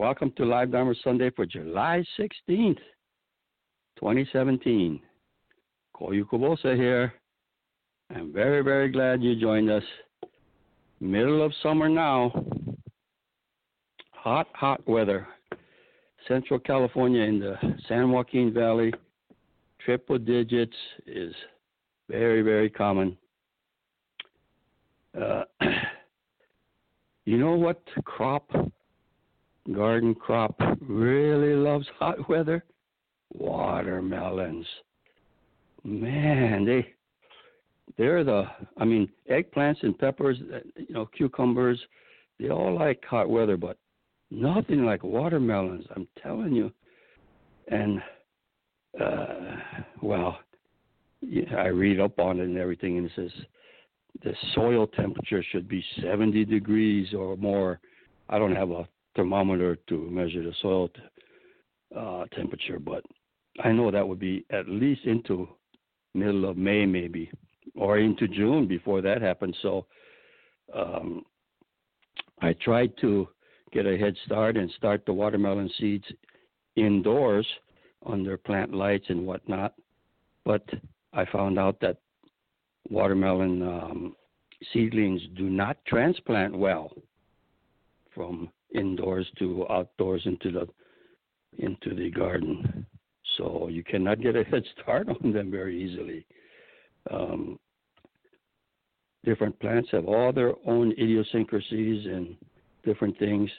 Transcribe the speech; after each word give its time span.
Welcome 0.00 0.32
to 0.38 0.46
Live 0.46 0.72
Dharma 0.72 0.94
Sunday 1.04 1.28
for 1.28 1.44
July 1.44 2.02
16th, 2.18 2.78
2017. 3.98 4.98
Koyo 5.94 6.24
Kubose 6.24 6.74
here. 6.74 7.12
I'm 8.08 8.32
very, 8.32 8.62
very 8.62 8.90
glad 8.90 9.22
you 9.22 9.38
joined 9.38 9.70
us. 9.70 9.82
Middle 11.00 11.44
of 11.44 11.52
summer 11.62 11.90
now. 11.90 12.32
Hot, 14.12 14.46
hot 14.54 14.80
weather. 14.88 15.28
Central 16.26 16.58
California 16.58 17.24
in 17.24 17.38
the 17.38 17.56
San 17.86 18.10
Joaquin 18.10 18.54
Valley, 18.54 18.94
triple 19.84 20.16
digits 20.16 20.76
is 21.06 21.34
very, 22.08 22.40
very 22.40 22.70
common. 22.70 23.18
Uh, 25.14 25.42
you 27.26 27.36
know 27.36 27.54
what 27.54 27.82
crop, 28.06 28.50
garden 29.72 30.14
crop, 30.14 30.58
really 30.80 31.54
loves 31.54 31.86
hot 31.98 32.28
weather? 32.28 32.64
Watermelons. 33.32 34.66
Man, 35.84 36.64
they 36.64 36.86
they're 37.96 38.24
the 38.24 38.44
I 38.78 38.84
mean 38.84 39.08
eggplants 39.30 39.82
and 39.82 39.98
peppers, 39.98 40.38
uh, 40.52 40.58
you 40.76 40.94
know 40.94 41.06
cucumbers, 41.06 41.80
they 42.38 42.50
all 42.50 42.74
like 42.76 43.04
hot 43.04 43.28
weather, 43.28 43.56
but 43.56 43.78
nothing 44.30 44.84
like 44.84 45.02
watermelons. 45.02 45.86
I'm 45.94 46.08
telling 46.22 46.52
you. 46.52 46.72
And 47.68 48.02
uh, 49.00 49.56
well, 50.02 50.38
I 51.56 51.66
read 51.66 52.00
up 52.00 52.18
on 52.18 52.40
it 52.40 52.44
and 52.44 52.58
everything, 52.58 52.98
and 52.98 53.06
it 53.06 53.12
says 53.14 53.30
the 54.24 54.34
soil 54.54 54.86
temperature 54.86 55.44
should 55.52 55.68
be 55.68 55.84
70 56.02 56.44
degrees 56.46 57.14
or 57.14 57.36
more. 57.36 57.80
I 58.28 58.38
don't 58.38 58.56
have 58.56 58.70
a 58.70 58.88
thermometer 59.20 59.76
to 59.86 60.10
measure 60.10 60.42
the 60.42 60.54
soil 60.62 60.88
t- 60.88 61.00
uh, 61.96 62.24
temperature, 62.34 62.78
but 62.78 63.04
I 63.62 63.70
know 63.70 63.90
that 63.90 64.06
would 64.06 64.18
be 64.18 64.46
at 64.50 64.66
least 64.66 65.04
into 65.04 65.46
middle 66.14 66.48
of 66.48 66.56
May, 66.56 66.86
maybe, 66.86 67.30
or 67.74 67.98
into 67.98 68.26
June 68.28 68.66
before 68.66 69.02
that 69.02 69.20
happens. 69.20 69.54
So 69.60 69.86
um, 70.74 71.22
I 72.40 72.54
tried 72.54 72.92
to 73.02 73.28
get 73.72 73.84
a 73.84 73.98
head 73.98 74.16
start 74.24 74.56
and 74.56 74.70
start 74.78 75.04
the 75.04 75.12
watermelon 75.12 75.70
seeds 75.78 76.06
indoors 76.76 77.46
under 78.06 78.38
plant 78.38 78.72
lights 78.72 79.04
and 79.10 79.26
whatnot. 79.26 79.74
But 80.46 80.66
I 81.12 81.26
found 81.26 81.58
out 81.58 81.78
that 81.80 81.98
watermelon 82.88 83.62
um, 83.62 84.16
seedlings 84.72 85.20
do 85.36 85.50
not 85.50 85.76
transplant 85.86 86.56
well 86.56 86.90
from 88.14 88.48
indoors 88.74 89.26
to 89.38 89.66
outdoors 89.68 90.22
into 90.24 90.50
the 90.50 90.68
into 91.58 91.94
the 91.94 92.10
garden. 92.10 92.86
So 93.36 93.68
you 93.68 93.82
cannot 93.82 94.20
get 94.20 94.36
a 94.36 94.44
head 94.50 94.62
start 94.80 95.08
on 95.08 95.32
them 95.32 95.50
very 95.50 95.80
easily. 95.82 96.26
Um, 97.10 97.58
different 99.24 99.58
plants 99.60 99.88
have 99.92 100.06
all 100.06 100.32
their 100.32 100.54
own 100.66 100.92
idiosyncrasies 100.92 102.06
and 102.06 102.36
different 102.84 103.18
things. 103.18 103.50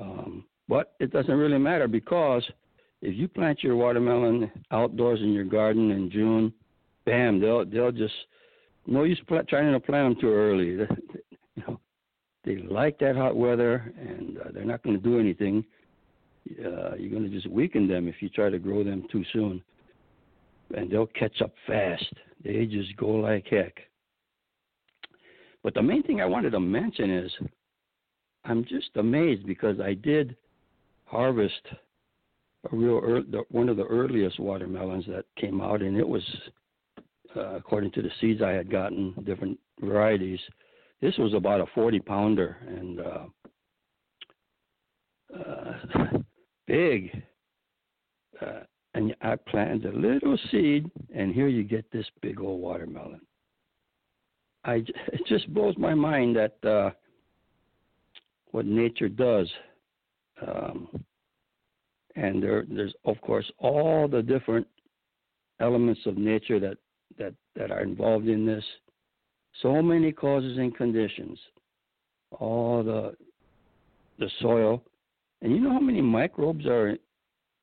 Um, 0.00 0.44
but 0.68 0.94
it 1.00 1.12
doesn't 1.12 1.34
really 1.34 1.58
matter 1.58 1.88
because 1.88 2.44
if 3.00 3.16
you 3.16 3.28
plant 3.28 3.62
your 3.62 3.76
watermelon 3.76 4.50
outdoors 4.70 5.20
in 5.20 5.32
your 5.32 5.44
garden 5.44 5.90
in 5.90 6.10
June, 6.10 6.52
bam, 7.04 7.40
they'll 7.40 7.64
they'll 7.64 7.92
just 7.92 8.14
no 8.86 9.04
use 9.04 9.20
pl- 9.26 9.42
trying 9.48 9.72
to 9.72 9.80
plant 9.80 10.14
them 10.14 10.20
too 10.20 10.32
early. 10.32 10.76
they 12.48 12.56
like 12.62 12.98
that 12.98 13.14
hot 13.14 13.36
weather, 13.36 13.92
and 13.98 14.38
uh, 14.38 14.44
they're 14.54 14.64
not 14.64 14.82
going 14.82 14.96
to 14.96 15.02
do 15.02 15.20
anything. 15.20 15.62
Uh, 16.50 16.94
you're 16.96 17.10
going 17.10 17.22
to 17.22 17.28
just 17.28 17.46
weaken 17.46 17.86
them 17.86 18.08
if 18.08 18.14
you 18.20 18.30
try 18.30 18.48
to 18.48 18.58
grow 18.58 18.82
them 18.82 19.06
too 19.12 19.22
soon, 19.34 19.62
and 20.74 20.90
they'll 20.90 21.08
catch 21.08 21.42
up 21.42 21.52
fast. 21.66 22.10
They 22.42 22.64
just 22.64 22.96
go 22.96 23.08
like 23.08 23.46
heck. 23.50 23.74
But 25.62 25.74
the 25.74 25.82
main 25.82 26.02
thing 26.02 26.22
I 26.22 26.24
wanted 26.24 26.50
to 26.50 26.60
mention 26.60 27.10
is 27.10 27.30
I'm 28.46 28.64
just 28.64 28.96
amazed 28.96 29.46
because 29.46 29.78
I 29.78 29.92
did 29.92 30.34
harvest 31.04 31.52
a 32.72 32.74
real 32.74 32.98
early, 33.04 33.26
one 33.50 33.68
of 33.68 33.76
the 33.76 33.84
earliest 33.84 34.40
watermelons 34.40 35.04
that 35.08 35.26
came 35.38 35.60
out, 35.60 35.82
and 35.82 35.98
it 35.98 36.08
was 36.08 36.22
uh, 37.36 37.56
according 37.56 37.90
to 37.92 38.00
the 38.00 38.10
seeds 38.22 38.40
I 38.40 38.52
had 38.52 38.70
gotten, 38.70 39.12
different 39.26 39.58
varieties. 39.82 40.40
This 41.00 41.16
was 41.18 41.32
about 41.34 41.60
a 41.60 41.66
40 41.74 42.00
pounder 42.00 42.56
and 42.66 43.00
uh, 43.00 43.24
uh, 45.36 46.18
big. 46.66 47.22
Uh, 48.40 48.60
and 48.94 49.14
I 49.22 49.36
planted 49.36 49.94
a 49.94 49.96
little 49.96 50.36
seed, 50.50 50.90
and 51.14 51.32
here 51.32 51.48
you 51.48 51.62
get 51.62 51.90
this 51.92 52.06
big 52.20 52.40
old 52.40 52.60
watermelon. 52.60 53.20
I 54.64 54.74
it 55.12 55.20
just 55.26 55.52
blows 55.54 55.74
my 55.78 55.94
mind 55.94 56.36
that 56.36 56.68
uh, 56.68 56.90
what 58.50 58.66
nature 58.66 59.08
does. 59.08 59.48
Um, 60.46 60.88
and 62.16 62.42
there, 62.42 62.64
there's 62.68 62.94
of 63.04 63.20
course 63.20 63.50
all 63.58 64.08
the 64.08 64.22
different 64.22 64.66
elements 65.60 66.00
of 66.06 66.16
nature 66.16 66.58
that 66.60 66.76
that 67.18 67.34
that 67.56 67.70
are 67.70 67.82
involved 67.82 68.28
in 68.28 68.46
this. 68.46 68.64
So 69.62 69.82
many 69.82 70.12
causes 70.12 70.56
and 70.58 70.76
conditions. 70.76 71.38
All 72.38 72.82
the 72.82 73.16
the 74.18 74.30
soil, 74.40 74.82
and 75.42 75.52
you 75.52 75.60
know 75.60 75.72
how 75.72 75.80
many 75.80 76.00
microbes 76.00 76.66
are 76.66 76.96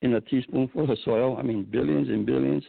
in 0.02 0.14
a 0.14 0.20
teaspoonful 0.20 0.90
of 0.90 0.98
soil? 1.04 1.36
I 1.38 1.42
mean, 1.42 1.64
billions 1.64 2.08
and 2.08 2.24
billions. 2.24 2.64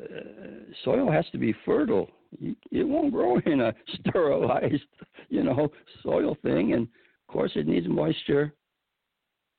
Uh, 0.00 0.72
soil 0.84 1.10
has 1.10 1.26
to 1.32 1.38
be 1.38 1.54
fertile. 1.64 2.08
it 2.40 2.86
won't 2.86 3.12
grow 3.12 3.38
in 3.46 3.60
a 3.60 3.74
sterilized, 3.94 4.82
you 5.28 5.42
know, 5.42 5.68
soil 6.02 6.36
thing, 6.42 6.72
and 6.72 6.84
of 6.84 7.32
course 7.32 7.52
it 7.54 7.66
needs 7.66 7.86
moisture 7.88 8.54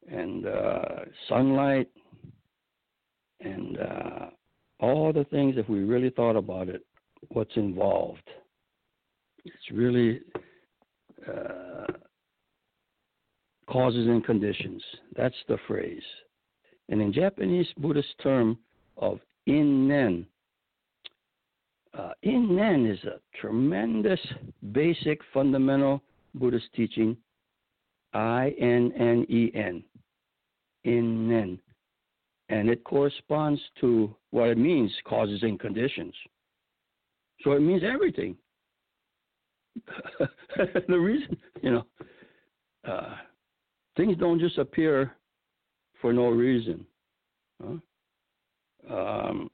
and 0.09 0.47
uh, 0.47 1.06
sunlight 1.29 1.90
and 3.41 3.78
uh, 3.78 4.25
all 4.79 5.13
the 5.13 5.23
things, 5.25 5.56
if 5.58 5.69
we 5.69 5.79
really 5.79 6.09
thought 6.09 6.35
about 6.35 6.69
it, 6.69 6.85
what's 7.29 7.56
involved. 7.56 8.28
It's 9.46 9.72
really 9.72 10.22
uh, 11.28 11.85
causes 13.70 14.08
and 14.08 14.23
conditions. 14.23 14.84
That's 15.16 15.35
the 15.47 15.58
phrase. 15.67 16.03
And 16.90 17.02
in 17.02 17.14
Japanese 17.14 17.67
Buddhist 17.78 18.14
term 18.22 18.58
of 18.97 19.20
innen, 19.47 20.26
uh, 21.97 22.11
innen 22.23 22.85
is 22.85 23.03
a 23.03 23.20
tremendous, 23.40 24.20
basic, 24.72 25.20
fundamental 25.34 26.02
Buddhist 26.35 26.67
teaching. 26.76 27.17
I 28.14 28.53
N 28.59 28.91
N 28.97 29.26
E 29.29 29.52
N. 29.55 29.84
Innen 30.85 31.59
and 32.52 32.70
it 32.70 32.84
corresponds 32.84 33.61
to 33.79 34.14
what 34.32 34.49
it 34.49 34.58
means 34.58 34.91
causes 35.05 35.41
and 35.41 35.59
conditions. 35.59 36.14
So 37.44 37.53
it 37.53 37.61
means 37.61 37.82
everything. 37.82 38.35
the 40.88 41.00
reason, 41.00 41.38
you 41.62 41.72
know, 41.72 41.85
uh, 42.88 43.16
things 43.96 44.18
don't 44.18 44.40
just 44.40 44.58
appear 44.58 45.16
for 46.02 46.12
no 46.14 46.29
reason. 46.29 46.85
Huh? 47.62 48.94
Um, 48.94 49.50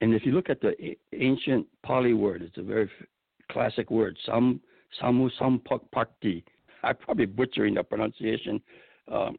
and 0.00 0.14
if 0.14 0.26
you 0.26 0.32
look 0.32 0.50
at 0.50 0.60
the 0.60 0.74
ancient 1.12 1.66
Pali 1.84 2.12
word, 2.12 2.42
it's 2.42 2.58
a 2.58 2.62
very 2.62 2.90
classic 3.50 3.90
word, 3.90 4.16
sam, 4.26 4.60
samu 5.00 5.30
sampakti. 5.40 6.42
I'm 6.82 6.96
probably 6.96 7.26
butchering 7.26 7.74
the 7.74 7.84
pronunciation. 7.84 8.60
Um, 9.10 9.36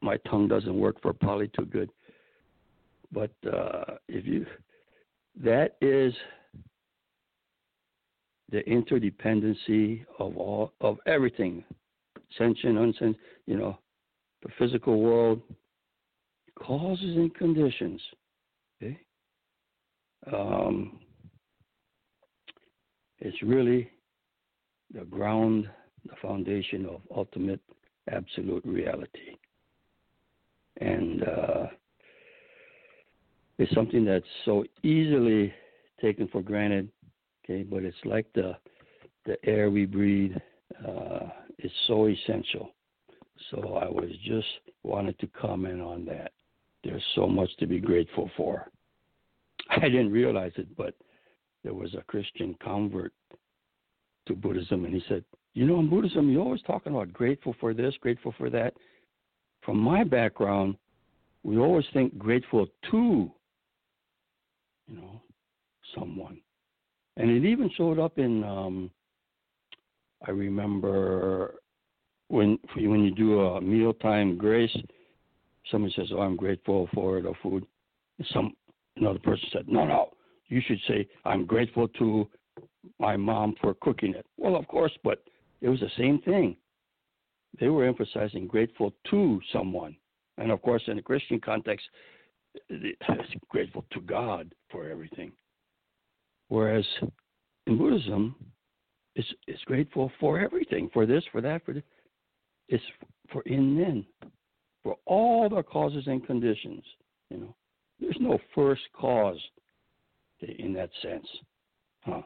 my 0.00 0.16
tongue 0.28 0.48
doesn't 0.48 0.78
work 0.78 1.00
for 1.02 1.12
Pali 1.12 1.50
too 1.54 1.66
good. 1.66 1.90
But 3.12 3.32
uh, 3.46 3.96
if 4.08 4.26
you, 4.26 4.46
that 5.42 5.76
is 5.82 6.14
the 8.50 8.62
interdependency 8.62 10.04
of 10.18 10.36
all 10.36 10.72
of 10.80 10.98
everything, 11.06 11.64
sentient, 12.38 12.78
unsentient, 12.78 13.16
you 13.46 13.56
know, 13.56 13.78
the 14.42 14.48
physical 14.58 15.00
world, 15.00 15.40
causes 16.58 17.16
and 17.16 17.34
conditions. 17.34 18.00
Okay, 18.82 18.98
um, 20.32 21.00
it's 23.18 23.42
really 23.42 23.90
the 24.94 25.04
ground, 25.04 25.68
the 26.04 26.16
foundation 26.22 26.86
of 26.86 27.00
ultimate 27.14 27.60
absolute 28.08 28.64
reality 28.64 29.36
and 30.80 31.22
uh, 31.22 31.66
it's 33.58 33.74
something 33.74 34.04
that's 34.04 34.24
so 34.44 34.64
easily 34.82 35.52
taken 36.00 36.28
for 36.28 36.42
granted. 36.42 36.88
Okay, 37.48 37.62
but 37.62 37.84
it's 37.84 37.96
like 38.04 38.26
the 38.34 38.56
the 39.24 39.36
air 39.44 39.70
we 39.70 39.86
breathe. 39.86 40.36
Uh, 40.86 41.28
is 41.58 41.70
so 41.86 42.06
essential. 42.08 42.74
So 43.50 43.76
I 43.76 43.88
was 43.88 44.10
just 44.24 44.46
wanted 44.82 45.18
to 45.20 45.26
comment 45.28 45.80
on 45.80 46.04
that. 46.06 46.32
There's 46.84 47.04
so 47.14 47.26
much 47.26 47.48
to 47.58 47.66
be 47.66 47.80
grateful 47.80 48.30
for. 48.36 48.68
I 49.70 49.88
didn't 49.88 50.12
realize 50.12 50.52
it, 50.56 50.68
but 50.76 50.94
there 51.64 51.74
was 51.74 51.94
a 51.94 52.02
Christian 52.02 52.54
convert 52.62 53.12
to 54.26 54.34
Buddhism, 54.34 54.84
and 54.84 54.94
he 54.94 55.02
said, 55.08 55.24
"You 55.54 55.66
know, 55.66 55.80
in 55.80 55.88
Buddhism, 55.88 56.30
you're 56.30 56.42
always 56.42 56.62
talking 56.62 56.92
about 56.92 57.12
grateful 57.12 57.54
for 57.60 57.74
this, 57.74 57.94
grateful 58.00 58.34
for 58.36 58.50
that. 58.50 58.74
From 59.62 59.78
my 59.78 60.04
background, 60.04 60.76
we 61.42 61.58
always 61.58 61.86
think 61.92 62.16
grateful 62.18 62.66
to, 62.90 63.30
you 64.88 64.96
know, 64.96 65.20
someone, 65.94 66.40
and 67.16 67.30
it 67.30 67.44
even 67.44 67.70
showed 67.76 67.98
up 67.98 68.18
in. 68.18 68.44
Um, 68.44 68.90
I 70.26 70.30
remember 70.30 71.54
when 72.28 72.58
when 72.74 73.04
you 73.04 73.14
do 73.14 73.40
a 73.40 73.60
mealtime 73.60 74.36
grace, 74.36 74.76
somebody 75.70 75.92
says, 75.94 76.08
"Oh, 76.12 76.20
I'm 76.20 76.36
grateful 76.36 76.88
for 76.94 77.20
the 77.20 77.32
food." 77.42 77.66
Some 78.32 78.54
another 78.96 79.18
person 79.18 79.48
said, 79.52 79.68
"No, 79.68 79.86
no, 79.86 80.10
you 80.48 80.60
should 80.66 80.80
say 80.88 81.08
I'm 81.24 81.46
grateful 81.46 81.88
to 81.88 82.28
my 82.98 83.16
mom 83.16 83.54
for 83.60 83.74
cooking 83.74 84.14
it." 84.14 84.26
Well, 84.36 84.56
of 84.56 84.66
course, 84.68 84.96
but 85.04 85.22
it 85.60 85.68
was 85.68 85.80
the 85.80 85.90
same 85.96 86.20
thing. 86.22 86.56
They 87.58 87.68
were 87.68 87.84
emphasizing 87.84 88.46
grateful 88.46 88.92
to 89.10 89.40
someone, 89.52 89.96
and 90.38 90.50
of 90.50 90.60
course, 90.62 90.82
in 90.88 90.98
a 90.98 91.02
Christian 91.02 91.40
context, 91.40 91.86
grateful 93.48 93.84
to 93.92 94.00
God 94.00 94.54
for 94.70 94.88
everything. 94.88 95.32
Whereas 96.48 96.84
in 97.66 97.78
Buddhism, 97.78 98.36
it's, 99.14 99.28
it's 99.46 99.62
grateful 99.64 100.10
for 100.20 100.38
everything, 100.38 100.90
for 100.92 101.06
this, 101.06 101.24
for 101.32 101.40
that, 101.40 101.64
for 101.64 101.74
this. 101.74 101.82
It's 102.68 102.84
for 103.32 103.42
innen, 103.46 104.04
for 104.82 104.96
all 105.06 105.48
the 105.48 105.62
causes 105.62 106.04
and 106.06 106.24
conditions. 106.26 106.82
You 107.30 107.38
know, 107.38 107.54
there's 108.00 108.16
no 108.20 108.38
first 108.54 108.82
cause 108.92 109.38
in 110.40 110.72
that 110.74 110.90
sense, 111.02 111.26
huh? 112.00 112.22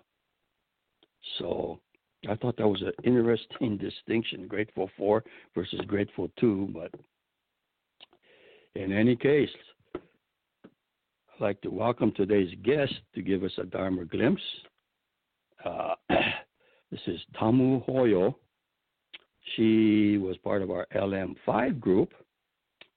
So 1.38 1.81
I 2.28 2.34
thought 2.37 2.56
that 2.56 2.69
was 2.69 2.82
an 2.82 2.93
interesting 3.05 3.76
distinction: 3.78 4.46
grateful 4.49 4.90
for 4.96 5.23
versus 5.55 5.81
grateful 5.87 6.31
to. 6.40 6.69
But 6.73 6.93
in 8.75 8.93
any 8.93 9.16
case, 9.16 9.49
like 11.40 11.60
to 11.62 11.70
welcome 11.70 12.12
today's 12.12 12.54
guest 12.62 12.92
to 13.14 13.22
give 13.22 13.44
us 13.44 13.52
a 13.56 13.64
Dharma 13.64 14.04
glimpse. 14.04 14.42
Uh, 15.64 15.94
this 16.90 17.00
is 17.06 17.19
Tamu 17.38 17.82
Hoyo. 17.84 18.34
She 19.56 20.19
was 20.19 20.37
part 20.38 20.60
of 20.60 20.70
our 20.70 20.87
LM5 20.94 21.81
group. 21.81 22.12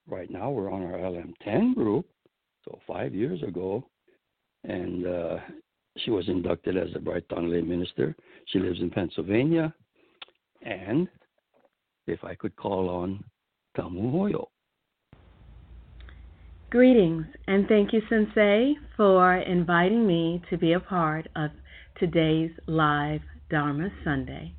Right 0.06 0.30
now, 0.30 0.50
we're 0.50 0.70
on 0.70 0.82
our 0.82 0.98
LM10 0.98 1.74
group, 1.74 2.06
so 2.66 2.78
five 2.86 3.14
years 3.14 3.42
ago. 3.42 3.88
And 4.64 5.06
uh, 5.06 5.36
she 5.98 6.10
was 6.10 6.28
inducted 6.28 6.76
as 6.76 6.88
a 6.94 6.98
Bright 6.98 7.24
Lay 7.30 7.62
Minister. 7.62 8.14
She 8.48 8.58
lives 8.58 8.80
in 8.80 8.90
Pennsylvania. 8.90 9.72
And 10.62 11.08
if 12.06 12.22
I 12.24 12.34
could 12.34 12.54
call 12.56 12.90
on 12.90 13.24
Tamu 13.74 14.12
Hoyo. 14.12 14.48
Greetings, 16.74 17.26
and 17.46 17.68
thank 17.68 17.92
you, 17.92 18.02
Sensei, 18.08 18.74
for 18.96 19.36
inviting 19.36 20.08
me 20.08 20.42
to 20.50 20.58
be 20.58 20.72
a 20.72 20.80
part 20.80 21.28
of 21.36 21.52
today's 22.00 22.50
live 22.66 23.20
Dharma 23.48 23.90
Sunday. 24.02 24.52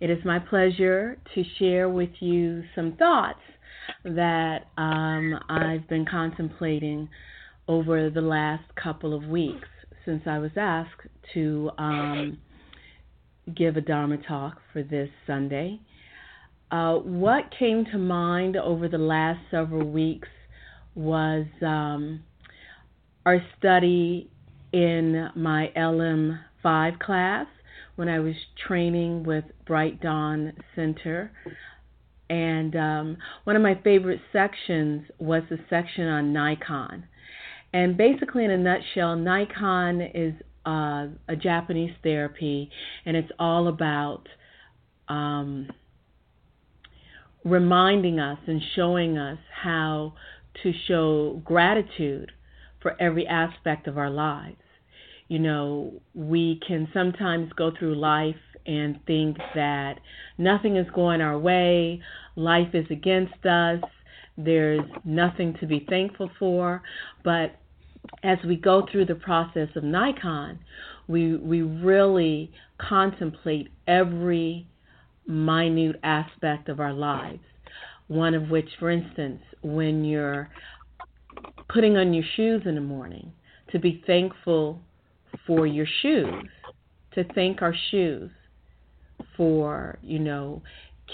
It 0.00 0.10
is 0.10 0.18
my 0.24 0.40
pleasure 0.40 1.18
to 1.36 1.44
share 1.60 1.88
with 1.88 2.10
you 2.18 2.64
some 2.74 2.96
thoughts 2.96 3.38
that 4.02 4.62
um, 4.76 5.38
I've 5.48 5.88
been 5.88 6.04
contemplating 6.04 7.08
over 7.68 8.10
the 8.10 8.22
last 8.22 8.64
couple 8.74 9.14
of 9.14 9.22
weeks 9.28 9.68
since 10.04 10.22
I 10.26 10.38
was 10.38 10.50
asked 10.56 11.06
to 11.34 11.70
um, 11.78 12.38
give 13.56 13.76
a 13.76 13.80
Dharma 13.80 14.16
talk 14.26 14.56
for 14.72 14.82
this 14.82 15.10
Sunday. 15.28 15.78
Uh, 16.72 16.94
what 16.94 17.54
came 17.56 17.84
to 17.92 17.98
mind 17.98 18.56
over 18.56 18.88
the 18.88 18.98
last 18.98 19.38
several 19.52 19.88
weeks 19.88 20.26
was 20.94 21.46
um, 21.62 22.22
our 23.26 23.42
study 23.58 24.30
in 24.72 25.30
my 25.36 25.72
LM5 25.76 26.98
class 26.98 27.46
when 27.96 28.08
I 28.08 28.18
was 28.18 28.34
training 28.66 29.24
with 29.24 29.44
Bright 29.66 30.00
Dawn 30.00 30.52
Center. 30.74 31.32
And 32.28 32.76
um, 32.76 33.16
one 33.44 33.56
of 33.56 33.62
my 33.62 33.78
favorite 33.82 34.20
sections 34.32 35.02
was 35.18 35.42
the 35.50 35.58
section 35.68 36.06
on 36.06 36.32
Naikan. 36.32 37.02
And 37.72 37.96
basically, 37.96 38.44
in 38.44 38.50
a 38.50 38.58
nutshell, 38.58 39.16
Naikan 39.16 40.10
is 40.14 40.34
uh, 40.66 41.06
a 41.28 41.36
Japanese 41.36 41.92
therapy, 42.02 42.70
and 43.04 43.16
it's 43.16 43.30
all 43.38 43.68
about 43.68 44.28
um, 45.08 45.68
reminding 47.44 48.18
us 48.20 48.38
and 48.46 48.60
showing 48.76 49.18
us 49.18 49.38
how 49.62 50.14
to 50.62 50.72
show 50.86 51.40
gratitude 51.44 52.32
for 52.80 53.00
every 53.00 53.26
aspect 53.26 53.86
of 53.86 53.98
our 53.98 54.10
lives 54.10 54.56
you 55.30 55.38
know, 55.38 55.92
we 56.12 56.60
can 56.66 56.88
sometimes 56.92 57.52
go 57.52 57.70
through 57.78 57.94
life 57.94 58.34
and 58.66 58.98
think 59.06 59.36
that 59.54 60.00
nothing 60.38 60.76
is 60.76 60.88
going 60.92 61.20
our 61.20 61.38
way, 61.38 62.02
life 62.34 62.74
is 62.74 62.84
against 62.90 63.46
us, 63.46 63.80
there's 64.36 64.80
nothing 65.04 65.56
to 65.60 65.68
be 65.68 65.86
thankful 65.88 66.28
for. 66.36 66.82
But 67.22 67.54
as 68.24 68.38
we 68.44 68.56
go 68.56 68.84
through 68.90 69.04
the 69.06 69.14
process 69.14 69.68
of 69.76 69.84
Naikan, 69.84 70.58
we 71.06 71.36
we 71.36 71.62
really 71.62 72.50
contemplate 72.78 73.68
every 73.86 74.66
minute 75.28 76.00
aspect 76.02 76.68
of 76.68 76.80
our 76.80 76.92
lives. 76.92 77.38
One 78.10 78.34
of 78.34 78.50
which, 78.50 78.68
for 78.80 78.90
instance, 78.90 79.40
when 79.62 80.04
you're 80.04 80.48
putting 81.68 81.96
on 81.96 82.12
your 82.12 82.24
shoes 82.34 82.62
in 82.64 82.74
the 82.74 82.80
morning, 82.80 83.30
to 83.70 83.78
be 83.78 84.02
thankful 84.04 84.80
for 85.46 85.64
your 85.64 85.86
shoes, 86.02 86.48
to 87.14 87.22
thank 87.34 87.62
our 87.62 87.72
shoes 87.92 88.28
for, 89.36 89.96
you 90.02 90.18
know, 90.18 90.60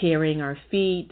carrying 0.01 0.41
our 0.41 0.57
feet, 0.71 1.11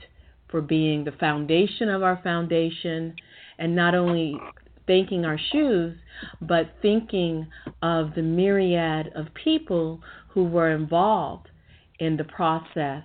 for 0.49 0.63
being 0.63 1.05
the 1.05 1.13
foundation 1.13 1.91
of 1.91 2.03
our 2.03 2.19
foundation, 2.25 3.15
and 3.59 3.77
not 3.77 3.95
only 3.95 4.39
thanking 4.87 5.27
our 5.27 5.39
shoes, 5.53 5.95
but 6.41 6.73
thinking 6.81 7.47
of 7.83 8.15
the 8.15 8.23
myriad 8.23 9.13
of 9.15 9.27
people 9.35 10.01
who 10.31 10.45
were 10.45 10.71
involved 10.71 11.51
in 11.99 12.17
the 12.17 12.25
process 12.25 13.05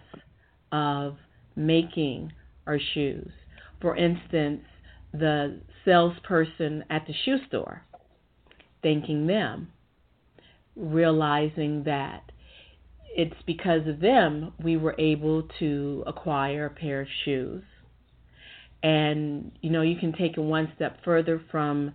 of 0.72 1.18
making 1.58 2.32
our 2.70 2.80
shoes. 2.94 3.32
For 3.82 3.96
instance, 3.98 4.62
the 5.12 5.60
salesperson 5.84 6.84
at 6.90 7.06
the 7.08 7.14
shoe 7.26 7.38
store, 7.48 7.84
thanking 8.84 9.28
them 9.28 9.70
realizing 10.76 11.84
that 11.84 12.32
it's 13.16 13.36
because 13.46 13.88
of 13.88 14.00
them 14.00 14.54
we 14.64 14.78
were 14.78 14.96
able 14.98 15.44
to 15.60 16.04
acquire 16.08 16.68
a 16.68 16.70
pair 16.70 17.02
of 17.02 17.08
shoes. 17.26 17.64
And 18.82 19.52
you 19.62 19.70
know, 19.72 19.82
you 19.82 20.00
can 20.00 20.14
take 20.14 20.38
it 20.38 20.42
one 20.42 20.72
step 20.76 21.00
further 21.04 21.42
from 21.52 21.92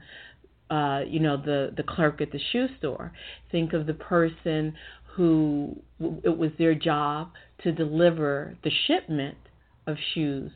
uh, 0.71 1.01
you 1.07 1.21
know 1.21 1.37
the 1.37 1.73
the 1.77 1.83
clerk 1.83 2.21
at 2.21 2.31
the 2.31 2.41
shoe 2.53 2.67
store. 2.79 3.13
Think 3.51 3.73
of 3.73 3.87
the 3.87 3.95
person 3.95 4.75
who 5.17 5.77
it 5.99 6.37
was 6.37 6.51
their 6.59 6.75
job 6.75 7.31
to 7.63 7.73
deliver 7.73 8.57
the 8.65 8.71
shipment 8.87 9.39
of 9.87 9.97
shoes 10.13 10.51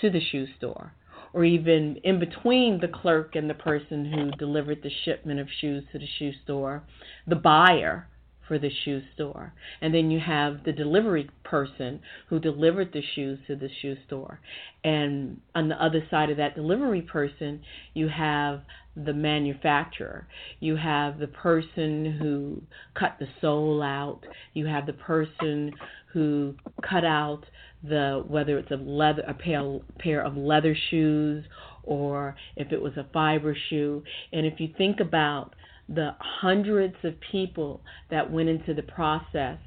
to 0.00 0.10
the 0.10 0.20
shoe 0.20 0.46
store 0.56 0.92
or 1.34 1.44
even 1.44 1.96
in 2.04 2.20
between 2.20 2.78
the 2.80 2.88
clerk 2.88 3.34
and 3.34 3.50
the 3.50 3.54
person 3.54 4.04
who 4.04 4.30
delivered 4.38 4.80
the 4.82 4.90
shipment 5.04 5.40
of 5.40 5.48
shoes 5.60 5.82
to 5.92 5.98
the 5.98 6.06
shoe 6.18 6.32
store, 6.44 6.82
the 7.26 7.34
buyer 7.34 8.06
for 8.46 8.58
the 8.58 8.70
shoe 8.84 9.02
store. 9.14 9.52
And 9.80 9.94
then 9.94 10.10
you 10.10 10.20
have 10.20 10.64
the 10.64 10.72
delivery 10.72 11.30
person 11.44 12.00
who 12.28 12.38
delivered 12.38 12.92
the 12.92 13.02
shoes 13.14 13.38
to 13.46 13.56
the 13.56 13.68
shoe 13.80 13.96
store. 14.06 14.40
And 14.82 15.40
on 15.54 15.68
the 15.68 15.82
other 15.82 16.02
side 16.10 16.30
of 16.30 16.36
that 16.36 16.54
delivery 16.54 17.02
person, 17.02 17.60
you 17.94 18.08
have 18.08 18.62
the 18.96 19.12
manufacturer. 19.12 20.26
You 20.60 20.76
have 20.76 21.18
the 21.18 21.26
person 21.26 22.18
who 22.20 22.62
cut 22.98 23.16
the 23.18 23.26
sole 23.40 23.82
out. 23.82 24.20
You 24.52 24.66
have 24.66 24.86
the 24.86 24.92
person 24.92 25.72
who 26.12 26.54
cut 26.88 27.04
out 27.04 27.44
the 27.82 28.24
whether 28.26 28.58
it's 28.58 28.70
a 28.70 28.76
leather 28.76 29.22
a 29.26 29.34
pair, 29.34 29.78
pair 29.98 30.24
of 30.24 30.36
leather 30.36 30.76
shoes 30.90 31.44
or 31.82 32.34
if 32.56 32.72
it 32.72 32.80
was 32.80 32.96
a 32.96 33.06
fiber 33.12 33.56
shoe. 33.68 34.02
And 34.32 34.46
if 34.46 34.58
you 34.58 34.68
think 34.78 35.00
about 35.00 35.54
the 35.88 36.10
hundreds 36.18 36.96
of 37.04 37.14
people 37.32 37.80
that 38.10 38.30
went 38.30 38.48
into 38.48 38.74
the 38.74 38.82
process 38.82 39.58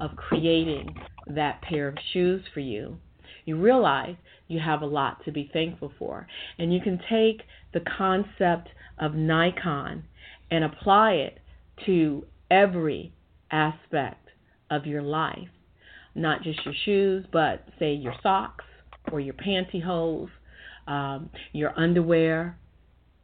of 0.00 0.16
creating 0.16 0.94
that 1.26 1.62
pair 1.62 1.88
of 1.88 1.96
shoes 2.12 2.42
for 2.52 2.60
you, 2.60 2.96
you 3.44 3.60
realize 3.60 4.16
you 4.48 4.60
have 4.60 4.82
a 4.82 4.86
lot 4.86 5.24
to 5.24 5.32
be 5.32 5.50
thankful 5.52 5.92
for. 5.98 6.26
And 6.58 6.72
you 6.72 6.80
can 6.80 6.98
take 7.10 7.42
the 7.72 7.80
concept 7.96 8.68
of 8.98 9.12
Naikan 9.12 10.02
and 10.50 10.64
apply 10.64 11.12
it 11.12 11.38
to 11.86 12.24
every 12.50 13.12
aspect 13.50 14.28
of 14.70 14.86
your 14.86 15.02
life, 15.02 15.48
not 16.14 16.42
just 16.42 16.64
your 16.64 16.74
shoes, 16.84 17.26
but 17.32 17.66
say 17.78 17.92
your 17.92 18.14
socks 18.22 18.64
or 19.10 19.20
your 19.20 19.34
pantyhose, 19.34 20.28
um, 20.86 21.30
your 21.52 21.78
underwear, 21.78 22.58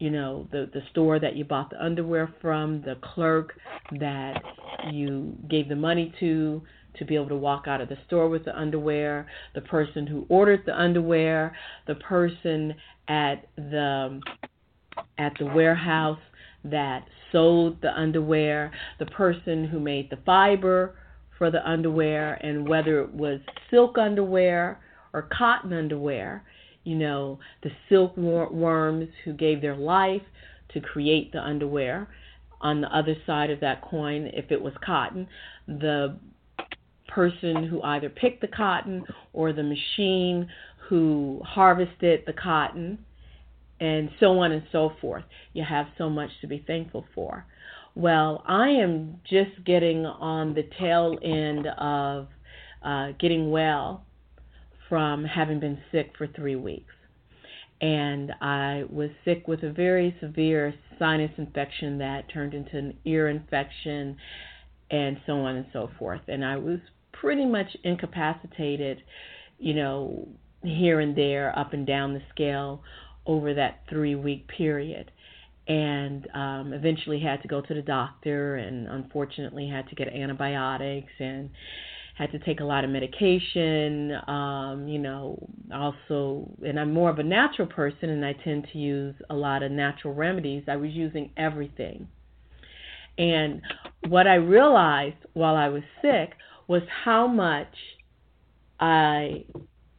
you 0.01 0.11
know, 0.11 0.49
the 0.51 0.69
the 0.73 0.81
store 0.91 1.21
that 1.21 1.37
you 1.37 1.45
bought 1.45 1.71
the 1.71 1.83
underwear 1.83 2.35
from, 2.41 2.81
the 2.83 2.97
clerk 3.15 3.53
that 4.01 4.43
you 4.91 5.37
gave 5.49 5.69
the 5.69 5.77
money 5.77 6.13
to 6.19 6.63
to 6.99 7.05
be 7.05 7.15
able 7.15 7.29
to 7.29 7.37
walk 7.37 7.67
out 7.69 7.81
of 7.81 7.89
the 7.89 7.99
store 8.07 8.29
with 8.29 8.45
the 8.47 8.59
underwear, 8.59 9.27
the 9.55 9.61
person 9.61 10.07
who 10.07 10.27
ordered 10.29 10.63
the 10.67 10.77
underwear, 10.77 11.55
the 11.87 11.95
person 11.97 12.75
at 13.09 13.47
the 13.57 14.21
at 15.19 15.33
the 15.39 15.47
warehouse 15.47 16.19
that 16.65 17.05
sold 17.31 17.81
the 17.83 17.93
underwear, 17.93 18.73
the 18.99 19.07
person 19.07 19.65
who 19.65 19.79
made 19.79 20.09
the 20.09 20.19
fiber 20.25 20.95
for 21.37 21.51
the 21.51 21.67
underwear, 21.69 22.35
and 22.43 22.67
whether 22.67 23.03
it 23.03 23.13
was 23.13 23.39
silk 23.71 23.99
underwear 23.99 24.81
or 25.13 25.29
cotton 25.37 25.75
underwear, 25.75 26.43
you 26.85 26.97
know, 26.97 27.39
the 27.63 27.71
silkworms 27.89 29.09
who 29.25 29.33
gave 29.33 29.61
their 29.61 29.77
life 29.77 30.23
to 30.73 30.81
create 30.81 31.33
the 31.33 31.41
underwear. 31.41 32.09
On 32.63 32.81
the 32.81 32.95
other 32.95 33.17
side 33.27 33.51
of 33.51 33.61
that 33.61 33.83
coin, 33.83 34.31
if 34.35 34.51
it 34.51 34.61
was 34.61 34.75
cotton, 34.85 35.27
the 35.67 36.19
person 37.09 37.65
who 37.65 37.83
either 37.83 38.09
picked 38.09 38.41
the 38.41 38.49
cotton 38.49 39.05
or 39.33 39.53
the 39.53 39.63
machine 39.63 40.49
who 40.89 41.41
harvested 41.45 42.23
the 42.27 42.33
cotton 42.33 42.99
and 43.81 44.11
so 44.21 44.39
on 44.39 44.53
and 44.53 44.63
so 44.71 44.93
forth. 45.01 45.25
You 45.55 45.65
have 45.69 45.87
so 45.97 46.11
much 46.11 46.31
to 46.43 46.47
be 46.47 46.63
thankful 46.67 47.07
for. 47.15 47.47
Well, 47.95 48.45
I 48.47 48.69
am 48.69 49.21
just 49.29 49.65
getting 49.65 50.05
on 50.07 50.55
the 50.55 50.69
tail 50.79 51.17
end 51.23 51.67
of 51.79 52.29
uh, 52.83 53.13
getting 53.19 53.51
well 53.51 54.05
from 54.91 55.25
having 55.25 55.61
been 55.61 55.79
sick 55.91 56.13
for 56.19 56.27
three 56.27 56.57
weeks. 56.57 56.93
And 57.81 58.33
I 58.43 58.85
was 58.91 59.09
sick 59.25 59.49
with 59.49 59.63
a 59.63 59.73
very 59.73 60.15
severe 60.21 60.75
sinus 60.99 61.31
infection 61.39 61.97
that 61.99 62.31
turned 62.31 62.53
into 62.53 62.77
an 62.77 62.99
ear 63.07 63.29
infection 63.29 64.19
and 64.91 65.19
so 65.25 65.39
on 65.39 65.57
and 65.57 65.67
so 65.73 65.89
forth. 65.99 66.21
And 66.29 66.45
I 66.45 66.57
was 66.57 66.81
pretty 67.13 67.47
much 67.47 67.69
incapacitated, 67.85 69.03
you 69.59 69.73
know, 69.73 70.29
here 70.63 71.01
and 71.01 71.17
there, 71.17 71.59
up 71.59 71.73
and 71.73 71.87
down 71.87 72.13
the 72.13 72.23
scale 72.31 72.83
over 73.25 73.55
that 73.55 73.81
three 73.89 74.15
week 74.15 74.47
period. 74.49 75.11
And 75.69 76.27
um, 76.35 76.73
eventually 76.73 77.21
had 77.21 77.41
to 77.43 77.49
go 77.49 77.61
to 77.61 77.75
the 77.75 77.83
doctor, 77.83 78.57
and 78.57 78.89
unfortunately 78.89 79.69
had 79.69 79.89
to 79.89 79.95
get 79.95 80.09
antibiotics 80.09 81.13
and 81.21 81.49
had 82.21 82.33
to 82.33 82.39
take 82.41 82.61
a 82.61 82.65
lot 82.65 82.85
of 82.85 82.91
medication. 82.91 84.13
Um, 84.29 84.87
you 84.87 84.99
know, 84.99 85.39
also, 85.73 86.51
and 86.63 86.79
I'm 86.79 86.93
more 86.93 87.09
of 87.09 87.19
a 87.19 87.23
natural 87.23 87.67
person, 87.67 88.11
and 88.11 88.25
I 88.25 88.35
tend 88.45 88.69
to 88.73 88.79
use 88.79 89.15
a 89.31 89.35
lot 89.35 89.63
of 89.63 89.73
natural 89.73 90.15
remedies. 90.15 90.65
I 90.69 90.77
was 90.77 90.91
using 90.91 91.31
everything. 91.39 92.07
And 93.17 93.63
what 94.09 94.27
I 94.27 94.35
realized 94.35 95.17
while 95.33 95.57
I 95.57 95.69
was 95.69 95.83
sick 96.03 96.33
was 96.69 96.83
how 97.05 97.27
much 97.27 97.75
I, 98.79 99.45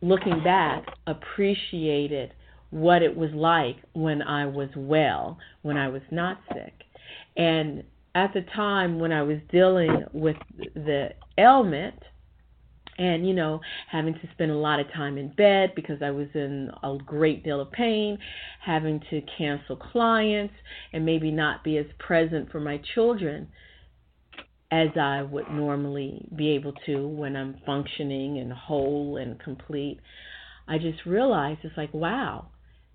looking 0.01 0.44
back, 0.44 0.86
appreciated 1.08 2.34
what 2.70 3.01
it 3.01 3.16
was 3.16 3.32
like 3.34 3.78
when 3.94 4.22
I 4.22 4.46
was 4.46 4.70
well, 4.75 5.38
when 5.63 5.75
I 5.75 5.88
was 5.88 6.01
not 6.12 6.40
sick. 6.54 6.74
And 7.36 7.84
at 8.13 8.34
the 8.34 8.42
time 8.56 9.00
when 9.00 9.12
I 9.12 9.24
was 9.24 9.38
dealing 9.51 10.06
with 10.13 10.38
the 10.75 11.10
ailment, 11.38 12.01
and 12.98 13.28
you 13.28 13.34
know 13.34 13.60
having 13.90 14.14
to 14.14 14.30
spend 14.34 14.52
a 14.52 14.56
lot 14.56 14.80
of 14.80 14.92
time 14.94 15.18
in 15.18 15.30
bed 15.30 15.74
because 15.76 16.02
I 16.02 16.12
was 16.12 16.28
in 16.34 16.72
a 16.84 16.98
great 17.06 17.44
deal 17.44 17.62
of 17.62 17.72
pain, 17.72 18.18
having 18.60 19.02
to 19.10 19.22
cancel 19.38 19.76
clients 19.76 20.54
and 20.94 21.06
maybe 21.06 21.32
not 21.32 21.64
be 21.64 21.78
as 21.78 21.86
present 22.00 22.52
for 22.52 22.60
my 22.60 22.80
children 22.94 23.48
as 24.72 24.90
I 25.00 25.22
would 25.22 25.50
normally 25.52 26.28
be 26.36 26.50
able 26.52 26.74
to 26.86 27.08
when 27.08 27.36
I'm 27.36 27.58
functioning 27.66 28.38
and 28.38 28.54
whole 28.54 29.18
and 29.18 29.38
complete. 29.40 30.00
I 30.68 30.78
just 30.78 31.06
realized 31.06 31.60
it's 31.64 31.76
like, 31.76 31.94
wow, 31.94 32.48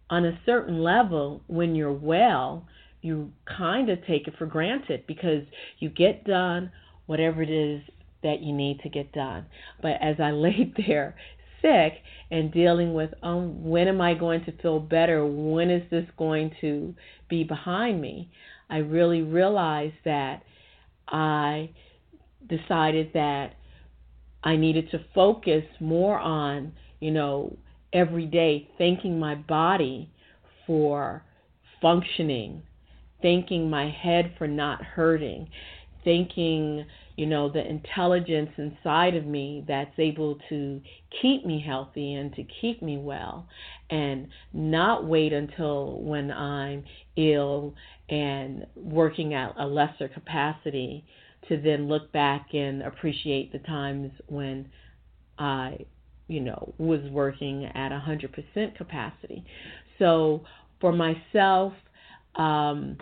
on 0.09 0.25
a 0.25 0.39
certain 0.47 0.83
level, 0.83 1.43
when 1.49 1.75
you're 1.75 1.93
well, 1.93 2.67
you 3.03 3.31
kind 3.45 3.91
of 3.91 3.99
take 4.07 4.27
it 4.27 4.35
for 4.39 4.47
granted 4.47 5.05
because 5.07 5.43
you 5.79 5.91
get 5.91 6.25
done 6.25 6.71
whatever 7.07 7.43
it 7.43 7.51
is 7.51 7.83
that 8.27 8.43
you 8.43 8.53
need 8.53 8.81
to 8.81 8.89
get 8.89 9.13
done. 9.13 9.47
But 9.81 9.93
as 10.03 10.17
I 10.21 10.31
laid 10.33 10.75
there 10.87 11.15
sick 11.63 11.95
and 12.31 12.53
dealing 12.53 12.93
with, 12.93 13.11
um, 13.23 13.65
when 13.65 13.89
am 13.89 14.01
I 14.01 14.15
going 14.15 14.45
to 14.45 14.53
feel 14.61 14.81
better? 14.81 15.25
When 15.25 15.71
is 15.71 15.89
this 15.91 16.05
going 16.19 16.51
to 16.61 16.95
be 17.31 17.45
behind 17.45 18.01
me? 18.01 18.29
I 18.69 18.79
really 18.79 19.23
realized 19.23 19.95
that 20.05 20.43
I 21.09 21.71
decided 22.49 23.13
that 23.15 23.55
I 24.43 24.57
needed 24.57 24.91
to 24.91 25.05
focus 25.15 25.65
more 25.81 26.19
on, 26.19 26.73
you 27.01 27.13
know, 27.13 27.57
every 27.93 28.27
day 28.27 28.69
thanking 28.77 29.19
my 29.19 29.37
body 29.37 30.11
for 30.67 31.23
functioning, 31.81 32.63
thanking 33.23 33.71
my 33.71 33.89
head 33.89 34.35
for 34.37 34.49
not 34.49 34.83
hurting, 34.83 35.49
thanking, 36.05 36.85
you 37.17 37.27
know, 37.27 37.51
the 37.51 37.67
intelligence 37.67 38.51
inside 38.59 39.15
of 39.15 39.25
me 39.25 39.65
that's 39.67 39.99
able 39.99 40.39
to 40.51 40.81
keep 41.23 41.47
me 41.47 41.65
healthy 41.67 42.15
and 42.15 42.35
to 42.35 42.45
keep 42.61 42.83
me 42.83 42.99
well 42.99 43.49
and 43.91 44.29
not 44.53 45.07
wait 45.07 45.33
until 45.33 46.01
when 46.03 46.31
I'm 46.31 46.85
ill 47.17 47.75
and 48.11 48.67
working 48.77 49.33
at 49.33 49.55
a 49.59 49.67
lesser 49.67 50.09
capacity 50.09 51.05
to 51.49 51.61
then 51.61 51.89
look 51.89 52.13
back 52.13 52.49
and 52.53 52.83
appreciate 52.83 53.51
the 53.51 53.61
times 53.61 54.13
when 54.27 54.69
I, 55.39 55.79
you 56.29 56.41
know, 56.41 56.75
was 56.77 57.01
working 57.11 57.65
at 57.65 57.93
a 57.93 58.03
100% 58.07 58.77
capacity. 58.77 59.45
So 59.99 60.45
for 60.81 60.93
myself, 60.93 61.73
um, 62.35 62.99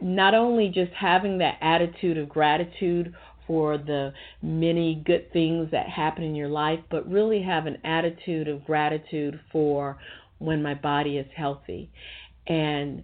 not 0.00 0.34
only 0.34 0.68
just 0.68 0.92
having 0.92 1.38
that 1.38 1.58
attitude 1.60 2.18
of 2.18 2.28
gratitude 2.28 3.14
for 3.46 3.78
the 3.78 4.12
many 4.42 5.02
good 5.06 5.32
things 5.32 5.68
that 5.72 5.88
happen 5.88 6.22
in 6.22 6.34
your 6.34 6.48
life, 6.48 6.80
but 6.90 7.08
really 7.10 7.42
have 7.42 7.66
an 7.66 7.78
attitude 7.84 8.48
of 8.48 8.64
gratitude 8.64 9.40
for 9.50 9.98
when 10.38 10.62
my 10.62 10.74
body 10.74 11.16
is 11.18 11.26
healthy. 11.36 11.90
And 12.46 13.02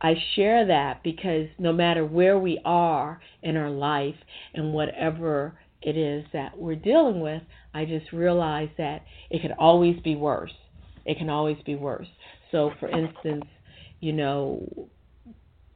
I 0.00 0.14
share 0.34 0.66
that 0.66 1.02
because 1.04 1.46
no 1.58 1.72
matter 1.72 2.04
where 2.04 2.38
we 2.38 2.60
are 2.64 3.20
in 3.42 3.56
our 3.56 3.70
life 3.70 4.16
and 4.54 4.72
whatever 4.72 5.56
it 5.80 5.96
is 5.96 6.24
that 6.32 6.58
we're 6.58 6.74
dealing 6.74 7.20
with, 7.20 7.42
I 7.74 7.84
just 7.84 8.12
realize 8.12 8.68
that 8.78 9.02
it 9.30 9.42
could 9.42 9.54
always 9.58 9.98
be 10.00 10.16
worse. 10.16 10.52
It 11.04 11.18
can 11.18 11.30
always 11.30 11.56
be 11.64 11.74
worse. 11.76 12.08
So, 12.50 12.72
for 12.80 12.88
instance, 12.88 13.44
you 14.00 14.12
know, 14.12 14.88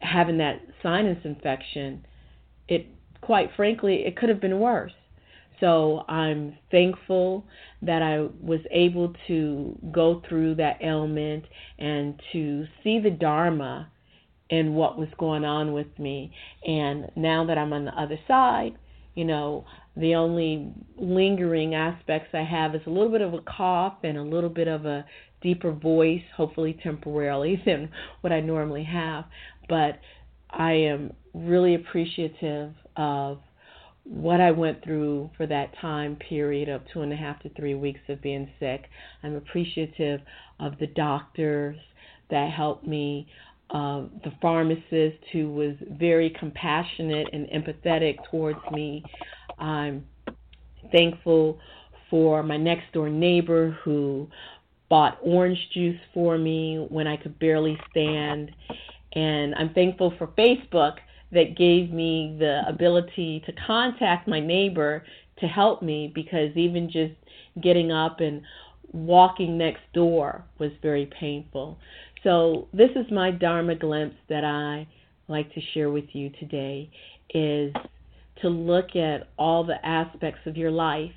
having 0.06 0.38
that 0.38 0.60
sinus 0.82 1.18
infection, 1.24 2.04
it 2.68 2.86
quite 3.20 3.50
frankly, 3.56 4.04
it 4.06 4.16
could 4.16 4.28
have 4.28 4.40
been 4.40 4.60
worse. 4.60 4.92
So 5.60 6.04
I'm 6.08 6.58
thankful 6.70 7.44
that 7.82 8.02
I 8.02 8.28
was 8.42 8.60
able 8.70 9.14
to 9.26 9.78
go 9.90 10.22
through 10.28 10.56
that 10.56 10.78
ailment 10.82 11.44
and 11.78 12.20
to 12.32 12.66
see 12.84 13.00
the 13.00 13.10
Dharma 13.10 13.90
in 14.50 14.74
what 14.74 14.98
was 14.98 15.08
going 15.18 15.44
on 15.44 15.72
with 15.72 15.98
me. 15.98 16.30
And 16.66 17.10
now 17.16 17.46
that 17.46 17.58
I'm 17.58 17.72
on 17.72 17.86
the 17.86 18.00
other 18.00 18.18
side, 18.28 18.76
you 19.14 19.24
know, 19.24 19.64
the 19.96 20.14
only 20.14 20.72
lingering 20.98 21.74
aspects 21.74 22.28
I 22.34 22.44
have 22.44 22.74
is 22.74 22.82
a 22.86 22.90
little 22.90 23.10
bit 23.10 23.22
of 23.22 23.32
a 23.32 23.40
cough 23.40 23.96
and 24.04 24.18
a 24.18 24.22
little 24.22 24.50
bit 24.50 24.68
of 24.68 24.84
a 24.84 25.06
deeper 25.40 25.72
voice, 25.72 26.22
hopefully 26.36 26.78
temporarily, 26.82 27.60
than 27.66 27.90
what 28.20 28.32
I 28.32 28.40
normally 28.40 28.84
have. 28.84 29.24
But 29.68 30.00
I 30.50 30.72
am 30.72 31.12
really 31.34 31.74
appreciative 31.74 32.72
of 32.96 33.38
what 34.04 34.40
I 34.40 34.52
went 34.52 34.84
through 34.84 35.30
for 35.36 35.46
that 35.46 35.76
time 35.80 36.16
period 36.16 36.68
of 36.68 36.82
two 36.92 37.02
and 37.02 37.12
a 37.12 37.16
half 37.16 37.42
to 37.42 37.48
three 37.50 37.74
weeks 37.74 38.00
of 38.08 38.22
being 38.22 38.48
sick. 38.60 38.84
I'm 39.22 39.34
appreciative 39.34 40.20
of 40.60 40.78
the 40.78 40.86
doctors 40.86 41.76
that 42.30 42.50
helped 42.50 42.86
me 42.86 43.26
uh, 43.70 44.02
the 44.22 44.32
pharmacist 44.40 45.18
who 45.32 45.52
was 45.52 45.74
very 45.98 46.30
compassionate 46.38 47.26
and 47.32 47.48
empathetic 47.48 48.16
towards 48.30 48.60
me. 48.70 49.02
I'm 49.58 50.06
thankful 50.92 51.58
for 52.08 52.44
my 52.44 52.56
next 52.56 52.92
door 52.92 53.08
neighbor 53.08 53.76
who 53.82 54.28
bought 54.88 55.18
orange 55.20 55.58
juice 55.74 55.98
for 56.14 56.38
me 56.38 56.86
when 56.88 57.08
I 57.08 57.16
could 57.16 57.38
barely 57.40 57.76
stand. 57.90 58.52
And 59.16 59.54
I'm 59.54 59.72
thankful 59.72 60.12
for 60.18 60.28
Facebook 60.28 60.96
that 61.32 61.56
gave 61.56 61.90
me 61.90 62.36
the 62.38 62.60
ability 62.68 63.42
to 63.46 63.52
contact 63.66 64.28
my 64.28 64.38
neighbor 64.38 65.04
to 65.40 65.46
help 65.46 65.82
me 65.82 66.12
because 66.14 66.54
even 66.54 66.88
just 66.88 67.14
getting 67.62 67.90
up 67.90 68.20
and 68.20 68.42
walking 68.92 69.58
next 69.58 69.82
door 69.94 70.44
was 70.58 70.70
very 70.82 71.10
painful. 71.18 71.78
So 72.22 72.68
this 72.72 72.90
is 72.94 73.10
my 73.10 73.30
Dharma 73.30 73.74
glimpse 73.74 74.16
that 74.28 74.44
I 74.44 74.86
like 75.28 75.52
to 75.54 75.60
share 75.74 75.90
with 75.90 76.04
you 76.12 76.30
today 76.38 76.90
is 77.34 77.72
to 78.42 78.48
look 78.48 78.94
at 78.94 79.28
all 79.38 79.64
the 79.64 79.84
aspects 79.84 80.40
of 80.46 80.56
your 80.56 80.70
life, 80.70 81.12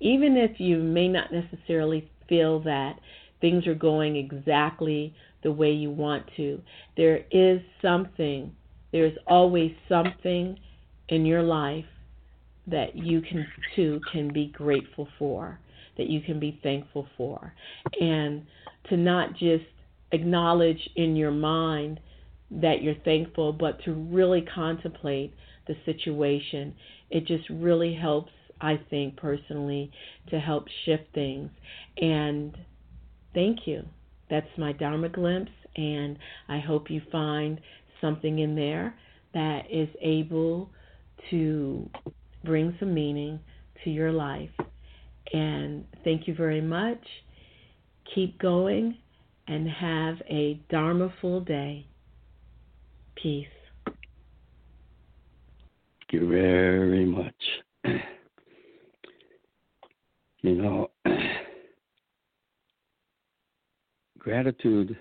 even 0.00 0.36
if 0.36 0.58
you 0.58 0.78
may 0.78 1.08
not 1.08 1.32
necessarily 1.32 2.10
feel 2.28 2.60
that 2.60 2.98
things 3.40 3.66
are 3.66 3.74
going 3.74 4.16
exactly 4.16 5.14
the 5.44 5.52
way 5.52 5.70
you 5.70 5.90
want 5.90 6.24
to. 6.36 6.60
There 6.96 7.20
is 7.30 7.60
something, 7.80 8.52
there's 8.90 9.16
always 9.28 9.72
something 9.88 10.58
in 11.08 11.24
your 11.24 11.42
life 11.42 11.84
that 12.66 12.96
you 12.96 13.20
can 13.20 13.46
too 13.76 14.00
can 14.10 14.32
be 14.32 14.46
grateful 14.46 15.06
for, 15.18 15.60
that 15.96 16.08
you 16.08 16.20
can 16.20 16.40
be 16.40 16.58
thankful 16.62 17.06
for. 17.16 17.52
And 18.00 18.42
to 18.88 18.96
not 18.96 19.34
just 19.34 19.64
acknowledge 20.12 20.88
in 20.96 21.14
your 21.14 21.30
mind 21.30 22.00
that 22.50 22.82
you're 22.82 22.94
thankful, 23.04 23.52
but 23.52 23.82
to 23.84 23.92
really 23.92 24.42
contemplate 24.54 25.34
the 25.66 25.74
situation. 25.84 26.74
It 27.10 27.26
just 27.26 27.48
really 27.50 27.94
helps, 27.94 28.32
I 28.60 28.80
think, 28.90 29.16
personally, 29.16 29.90
to 30.30 30.38
help 30.38 30.66
shift 30.84 31.04
things. 31.14 31.50
And 31.98 32.56
thank 33.34 33.66
you. 33.66 33.84
That's 34.34 34.58
my 34.58 34.72
Dharma 34.72 35.08
glimpse, 35.10 35.52
and 35.76 36.18
I 36.48 36.58
hope 36.58 36.90
you 36.90 37.00
find 37.12 37.60
something 38.00 38.40
in 38.40 38.56
there 38.56 38.92
that 39.32 39.60
is 39.70 39.88
able 40.02 40.70
to 41.30 41.88
bring 42.44 42.74
some 42.80 42.92
meaning 42.92 43.38
to 43.84 43.90
your 43.90 44.10
life. 44.10 44.50
And 45.32 45.84
thank 46.02 46.26
you 46.26 46.34
very 46.34 46.60
much. 46.60 46.98
Keep 48.12 48.40
going 48.40 48.96
and 49.46 49.68
have 49.68 50.16
a 50.28 50.60
Dharma 50.68 51.14
full 51.20 51.40
day. 51.40 51.86
Peace. 53.14 53.46
Thank 53.86 53.96
you 56.10 56.28
very 56.28 57.06
much. 57.06 57.34
You 60.42 60.56
know, 60.56 60.90
gratitude 64.24 64.96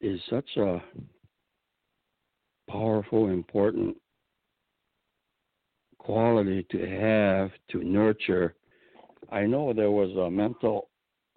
is 0.00 0.20
such 0.28 0.56
a 0.56 0.82
powerful, 2.68 3.28
important 3.28 3.96
quality 5.98 6.66
to 6.72 6.78
have 6.78 7.52
to 7.70 7.84
nurture. 7.84 8.56
I 9.30 9.42
know 9.46 9.72
there 9.72 9.92
was 9.92 10.10
a 10.16 10.28
mental 10.28 10.88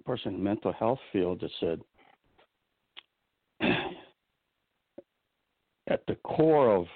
person 0.03 0.33
in 0.33 0.43
mental 0.43 0.73
health 0.73 0.97
field 1.13 1.41
that 1.41 1.51
said 1.59 1.79
at 5.87 6.03
the 6.07 6.15
core 6.23 6.75
of 6.75 6.87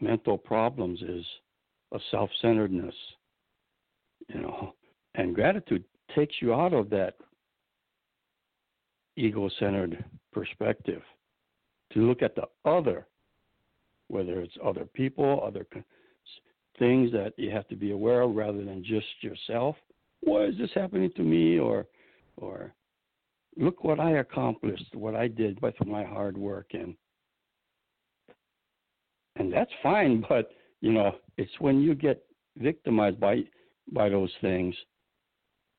mental 0.00 0.38
problems 0.38 1.02
is 1.02 1.26
a 1.92 1.98
self-centeredness, 2.12 2.94
you 4.28 4.40
know, 4.40 4.74
and 5.16 5.34
gratitude 5.34 5.82
takes 6.14 6.36
you 6.40 6.54
out 6.54 6.72
of 6.72 6.88
that 6.90 7.16
ego-centered 9.16 10.04
perspective 10.32 11.02
to 11.92 12.00
look 12.00 12.22
at 12.22 12.34
the 12.34 12.44
other, 12.64 13.06
whether 14.08 14.40
it's 14.40 14.56
other 14.64 14.84
people, 14.84 15.42
other 15.44 15.66
things 16.78 17.12
that 17.12 17.32
you 17.36 17.50
have 17.50 17.68
to 17.68 17.76
be 17.76 17.92
aware 17.92 18.22
of 18.22 18.34
rather 18.34 18.64
than 18.64 18.82
just 18.84 19.06
yourself. 19.20 19.76
Why 20.20 20.44
is 20.44 20.56
this 20.58 20.70
happening 20.74 21.10
to 21.16 21.22
me? 21.22 21.58
Or, 21.58 21.86
or 22.36 22.72
look 23.56 23.84
what 23.84 24.00
I 24.00 24.18
accomplished, 24.18 24.94
what 24.94 25.14
I 25.14 25.28
did 25.28 25.60
by 25.60 25.72
my 25.84 26.04
hard 26.04 26.36
work, 26.36 26.68
and 26.72 26.94
and 29.36 29.52
that's 29.52 29.70
fine. 29.82 30.24
But 30.28 30.50
you 30.80 30.92
know, 30.92 31.12
it's 31.36 31.52
when 31.58 31.80
you 31.80 31.94
get 31.94 32.24
victimized 32.56 33.20
by 33.20 33.44
by 33.92 34.08
those 34.08 34.32
things 34.40 34.74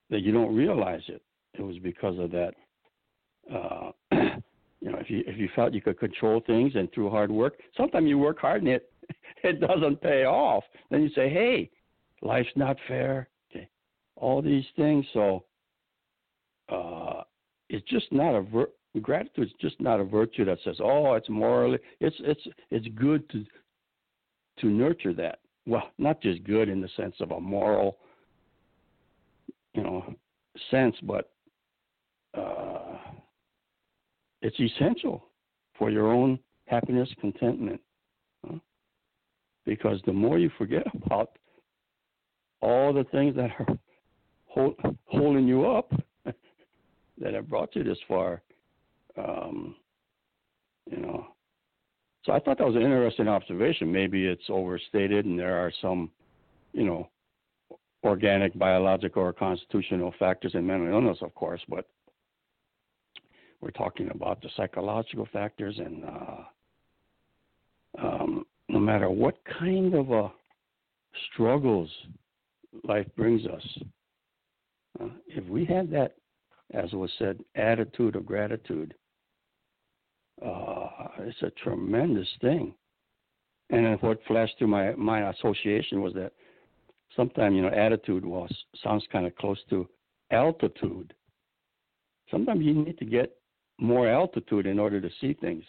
that 0.10 0.22
you 0.22 0.32
don't 0.32 0.56
realize 0.56 1.02
it. 1.08 1.22
It 1.54 1.62
was 1.62 1.78
because 1.80 2.18
of 2.20 2.32
that. 2.32 2.54
Uh, 3.52 3.92
you 4.12 4.92
know, 4.92 4.98
if 4.98 5.10
you 5.10 5.24
if 5.26 5.38
you 5.38 5.50
felt 5.56 5.74
you 5.74 5.82
could 5.82 6.00
control 6.00 6.42
things 6.46 6.74
and 6.76 6.92
through 6.92 7.10
hard 7.10 7.32
work, 7.32 7.56
sometimes 7.76 8.08
you 8.08 8.18
work 8.18 8.40
hard 8.40 8.62
and 8.64 8.72
it 8.72 8.92
it 9.44 9.60
doesn't 9.60 10.02
pay 10.02 10.26
off. 10.26 10.64
Then 10.90 11.02
you 11.02 11.10
say, 11.10 11.30
"Hey, 11.30 11.70
life's 12.22 12.50
not 12.56 12.78
fair." 12.88 13.30
Okay, 13.52 13.68
all 14.16 14.42
these 14.42 14.66
things. 14.76 15.06
So 15.14 15.46
uh, 16.70 17.24
it's 17.70 17.88
just 17.90 18.12
not 18.12 18.36
a 18.36 18.46
gratitude 19.02 19.48
is 19.48 19.54
just 19.60 19.80
not 19.82 20.00
a 20.00 20.04
virtue 20.04 20.46
that 20.46 20.60
says, 20.64 20.78
"Oh, 20.82 21.14
it's 21.14 21.30
morally." 21.30 21.80
It's 22.00 22.16
it's 22.20 22.48
it's 22.72 22.88
good 22.96 23.30
to 23.32 23.46
to 24.60 24.68
nurture 24.68 25.14
that. 25.14 25.40
Well, 25.66 25.92
not 25.98 26.22
just 26.22 26.44
good 26.44 26.70
in 26.70 26.82
the 26.82 26.90
sense 26.98 27.16
of 27.22 27.32
a 27.32 27.40
moral, 27.40 27.98
you 29.74 29.82
know, 29.82 30.14
sense, 30.70 30.96
but 31.04 31.32
uh, 32.38 32.98
it's 34.44 34.60
essential 34.60 35.26
for 35.78 35.90
your 35.90 36.12
own 36.12 36.38
happiness, 36.66 37.10
contentment. 37.20 37.82
Huh? 38.46 38.58
Because 39.66 40.00
the 40.06 40.14
more 40.14 40.38
you 40.38 40.52
forget 40.58 40.84
about 41.04 41.38
all 42.62 42.94
the 42.94 43.06
things 43.06 43.36
that 43.36 43.50
are 43.58 43.68
hold, 44.46 44.76
holding 45.06 45.48
you 45.48 45.66
up, 45.66 45.92
that 46.26 47.34
have 47.34 47.50
brought 47.50 47.76
you 47.76 47.84
this 47.84 47.98
far, 48.08 48.42
um, 49.18 49.76
you 50.92 50.98
know. 50.98 51.28
So 52.26 52.32
I 52.32 52.40
thought 52.40 52.58
that 52.58 52.68
was 52.68 52.76
an 52.76 52.84
interesting 52.84 53.28
observation. 53.28 53.92
Maybe 53.92 54.26
it's 54.26 54.50
overstated, 54.50 55.26
and 55.26 55.38
there 55.40 55.58
are 55.58 55.72
some, 55.82 56.10
you 56.72 56.86
know, 56.86 57.10
organic, 58.04 58.58
biological, 58.58 59.24
or 59.24 59.34
constitutional 59.34 60.14
factors 60.20 60.54
in 60.56 60.68
mental 60.68 60.88
illness, 60.88 61.18
of 61.22 61.34
course, 61.36 61.62
but 61.68 61.88
we're 63.64 63.72
talking 63.72 64.10
about 64.14 64.42
the 64.42 64.50
psychological 64.58 65.26
factors, 65.32 65.80
and 65.80 66.04
uh, 66.04 68.06
um, 68.06 68.46
no 68.68 68.80
matter 68.80 69.10
what 69.10 69.38
kind 69.58 69.94
of 69.94 70.12
uh, 70.12 70.28
struggles 71.32 71.90
life 72.84 73.08
brings 73.16 73.46
us, 73.46 73.64
uh, 75.00 75.08
if 75.28 75.48
we 75.48 75.64
had 75.64 75.90
that, 75.92 76.16
as 76.74 76.92
was 76.92 77.10
said, 77.18 77.40
attitude 77.56 78.18
of 78.18 78.26
gratitude, 78.26 78.94
uh, 80.46 80.88
it's 81.20 81.42
a 81.42 81.52
tremendous 81.64 82.28
thing. 82.42 82.74
And 83.70 83.98
what 84.02 84.20
flashed 84.28 84.58
through 84.58 84.68
my 84.68 84.94
my 84.96 85.30
association 85.30 86.02
was 86.02 86.14
that 86.16 86.34
sometimes 87.16 87.56
you 87.56 87.62
know 87.62 87.70
attitude 87.70 88.26
was 88.26 88.54
sounds 88.84 89.06
kind 89.10 89.26
of 89.26 89.34
close 89.38 89.60
to 89.70 89.88
altitude. 90.32 91.14
Sometimes 92.30 92.66
you 92.66 92.74
need 92.74 92.98
to 92.98 93.06
get 93.06 93.38
more 93.80 94.10
altitude 94.10 94.66
in 94.66 94.80
order 94.80 95.02
to 95.02 95.10
see 95.20 95.34
things. 95.34 95.64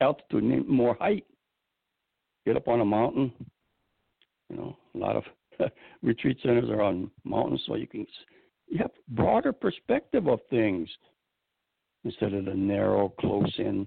Altitude 0.00 0.68
more 0.68 0.96
height. 1.00 1.24
Get 2.46 2.56
up 2.56 2.68
on 2.68 2.80
a 2.80 2.84
mountain. 2.84 3.32
You 4.50 4.56
know, 4.56 4.76
a 4.94 4.98
lot 4.98 5.16
of 5.16 5.24
retreat 6.02 6.38
centers 6.42 6.70
are 6.70 6.82
on 6.82 7.10
mountains, 7.24 7.62
so 7.66 7.74
you 7.74 7.86
can 7.86 8.06
you 8.68 8.78
have 8.78 8.90
broader 9.08 9.52
perspective 9.52 10.28
of 10.28 10.40
things 10.50 10.88
instead 12.04 12.34
of 12.34 12.44
the 12.44 12.54
narrow, 12.54 13.12
close-in 13.20 13.86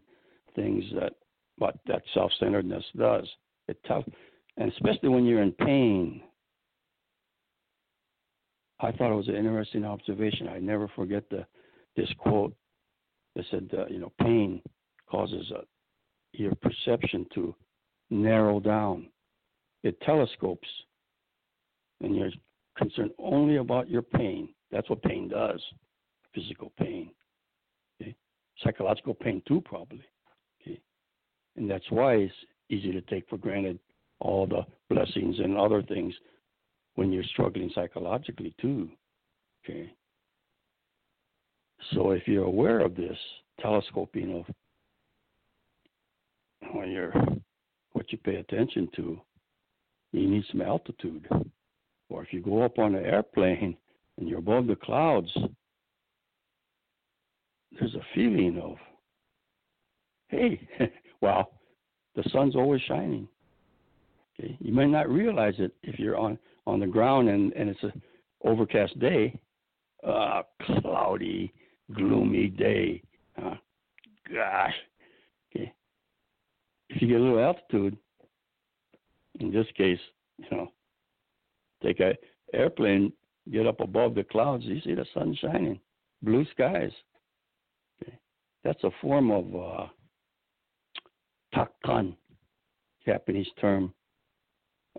things 0.55 0.83
that 0.99 1.13
what 1.57 1.77
that 1.87 2.01
self-centeredness 2.13 2.83
does. 2.97 3.27
It 3.67 3.77
tough, 3.87 4.03
and 4.57 4.71
especially 4.71 5.09
when 5.09 5.25
you're 5.25 5.43
in 5.43 5.51
pain. 5.53 6.21
I 8.79 8.91
thought 8.91 9.11
it 9.11 9.15
was 9.15 9.27
an 9.27 9.35
interesting 9.35 9.85
observation. 9.85 10.47
I 10.47 10.57
never 10.57 10.87
forget 10.95 11.23
the 11.29 11.45
this 11.95 12.09
quote 12.17 12.53
that 13.35 13.45
said, 13.51 13.69
uh, 13.77 13.85
you 13.87 13.99
know, 13.99 14.11
pain 14.19 14.61
causes 15.09 15.51
uh, 15.55 15.61
your 16.33 16.53
perception 16.55 17.25
to 17.33 17.55
narrow 18.09 18.59
down. 18.59 19.07
It 19.83 19.99
telescopes, 20.01 20.67
and 22.01 22.15
you're 22.15 22.29
concerned 22.77 23.11
only 23.19 23.57
about 23.57 23.89
your 23.89 24.01
pain. 24.01 24.49
That's 24.71 24.89
what 24.89 25.01
pain 25.01 25.27
does, 25.27 25.61
physical 26.33 26.71
pain 26.77 27.11
psychological 28.63 29.13
pain 29.13 29.41
too, 29.47 29.61
probably. 29.61 30.03
Okay? 30.61 30.79
And 31.55 31.69
that's 31.69 31.89
why 31.89 32.15
it's 32.15 32.33
easy 32.69 32.91
to 32.91 33.01
take 33.01 33.27
for 33.29 33.37
granted 33.37 33.79
all 34.19 34.47
the 34.47 34.61
blessings 34.93 35.39
and 35.39 35.57
other 35.57 35.81
things 35.81 36.13
when 36.95 37.11
you're 37.11 37.23
struggling 37.23 37.71
psychologically 37.73 38.53
too. 38.61 38.89
Okay. 39.63 39.91
So 41.93 42.11
if 42.11 42.27
you're 42.27 42.45
aware 42.45 42.79
of 42.79 42.95
this 42.95 43.17
telescoping 43.59 44.35
of 44.39 44.55
when 46.73 46.91
you're 46.91 47.13
what 47.93 48.11
you 48.11 48.17
pay 48.19 48.35
attention 48.35 48.87
to, 48.95 49.19
you 50.13 50.29
need 50.29 50.43
some 50.51 50.61
altitude. 50.61 51.27
Or 52.09 52.23
if 52.23 52.31
you 52.33 52.41
go 52.41 52.63
up 52.63 52.79
on 52.79 52.95
an 52.95 53.05
airplane 53.05 53.77
and 54.17 54.27
you're 54.27 54.39
above 54.39 54.67
the 54.67 54.75
clouds, 54.75 55.29
there's 57.79 57.95
a 57.95 58.05
feeling 58.13 58.59
of, 58.61 58.75
hey, 60.27 60.67
well, 61.21 61.51
the 62.15 62.23
sun's 62.31 62.55
always 62.55 62.81
shining. 62.87 63.27
Okay, 64.39 64.57
you 64.59 64.73
may 64.73 64.87
not 64.87 65.09
realize 65.09 65.55
it 65.57 65.73
if 65.83 65.99
you're 65.99 66.17
on 66.17 66.37
on 66.67 66.79
the 66.79 66.87
ground 66.87 67.29
and 67.29 67.53
and 67.53 67.69
it's 67.69 67.83
a 67.83 67.93
overcast 68.43 68.97
day, 68.99 69.39
uh, 70.05 70.41
cloudy, 70.61 71.53
gloomy 71.93 72.47
day. 72.47 73.01
Uh, 73.37 73.55
gosh, 74.33 74.73
okay. 75.49 75.73
If 76.89 77.01
you 77.01 77.07
get 77.07 77.19
a 77.19 77.23
little 77.23 77.39
altitude, 77.39 77.97
in 79.39 79.51
this 79.51 79.67
case, 79.77 79.99
you 80.37 80.45
know, 80.51 80.71
take 81.81 81.99
a 81.99 82.13
airplane, 82.53 83.13
get 83.51 83.67
up 83.67 83.79
above 83.79 84.15
the 84.15 84.23
clouds, 84.23 84.65
you 84.65 84.81
see 84.81 84.93
the 84.93 85.05
sun 85.13 85.35
shining, 85.39 85.79
blue 86.21 86.45
skies. 86.51 86.91
Okay. 88.01 88.17
That's 88.63 88.83
a 88.83 88.91
form 89.01 89.31
of 89.31 89.55
uh, 89.55 89.87
takkan, 91.55 92.15
Japanese 93.05 93.47
term, 93.59 93.93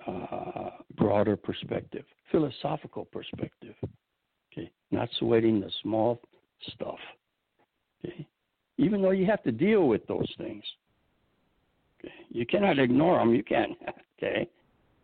uh, 0.07 0.71
broader 0.97 1.37
perspective, 1.37 2.05
philosophical 2.31 3.05
perspective. 3.07 3.75
Okay, 4.53 4.71
not 4.91 5.09
sweating 5.19 5.61
the 5.61 5.71
small 5.83 6.21
stuff. 6.75 6.99
Okay, 8.05 8.27
even 8.79 9.03
though 9.03 9.11
you 9.11 9.27
have 9.27 9.43
to 9.45 9.53
deal 9.53 9.89
with 9.89 10.07
those 10.07 10.31
things. 10.39 10.65
Okay, 12.01 12.15
you 12.31 12.47
cannot 12.47 12.79
ignore 12.79 13.19
them. 13.19 13.35
You 13.35 13.43
can't. 13.43 13.73
Okay, 14.25 14.49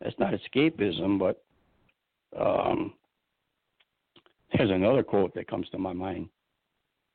that's 0.00 0.14
not 0.20 0.32
escapism, 0.32 1.18
but 1.18 1.42
um, 2.38 2.94
there's 4.56 4.70
another 4.70 5.02
quote 5.02 5.34
that 5.34 5.48
comes 5.48 5.68
to 5.70 5.78
my 5.78 5.92
mind. 5.92 6.28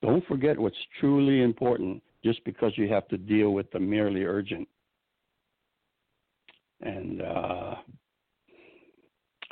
Don't 0.02 0.26
forget 0.28 0.60
what's 0.60 0.76
truly 1.00 1.42
important 1.42 2.04
just 2.24 2.44
because 2.44 2.74
you 2.76 2.90
have 2.90 3.08
to 3.08 3.18
deal 3.18 3.52
with 3.52 3.72
the 3.72 3.80
merely 3.80 4.24
urgent. 4.24 4.68
And 6.82 7.22
uh, 7.22 7.76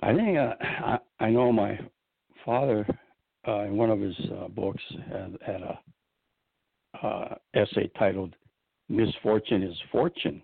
I 0.01 0.13
think 0.13 0.38
uh, 0.38 0.56
I, 0.62 0.97
I 1.19 1.30
know 1.30 1.51
my 1.51 1.80
father 2.45 2.86
uh, 3.47 3.62
in 3.62 3.75
one 3.75 3.89
of 3.89 3.99
his 3.99 4.15
uh, 4.32 4.47
books 4.49 4.84
had, 5.10 5.38
had 5.45 5.62
a 5.62 5.80
uh, 7.04 7.36
essay 7.54 7.89
titled 7.97 8.36
"Misfortune 8.89 9.63
is 9.63 9.75
Fortune," 9.91 10.41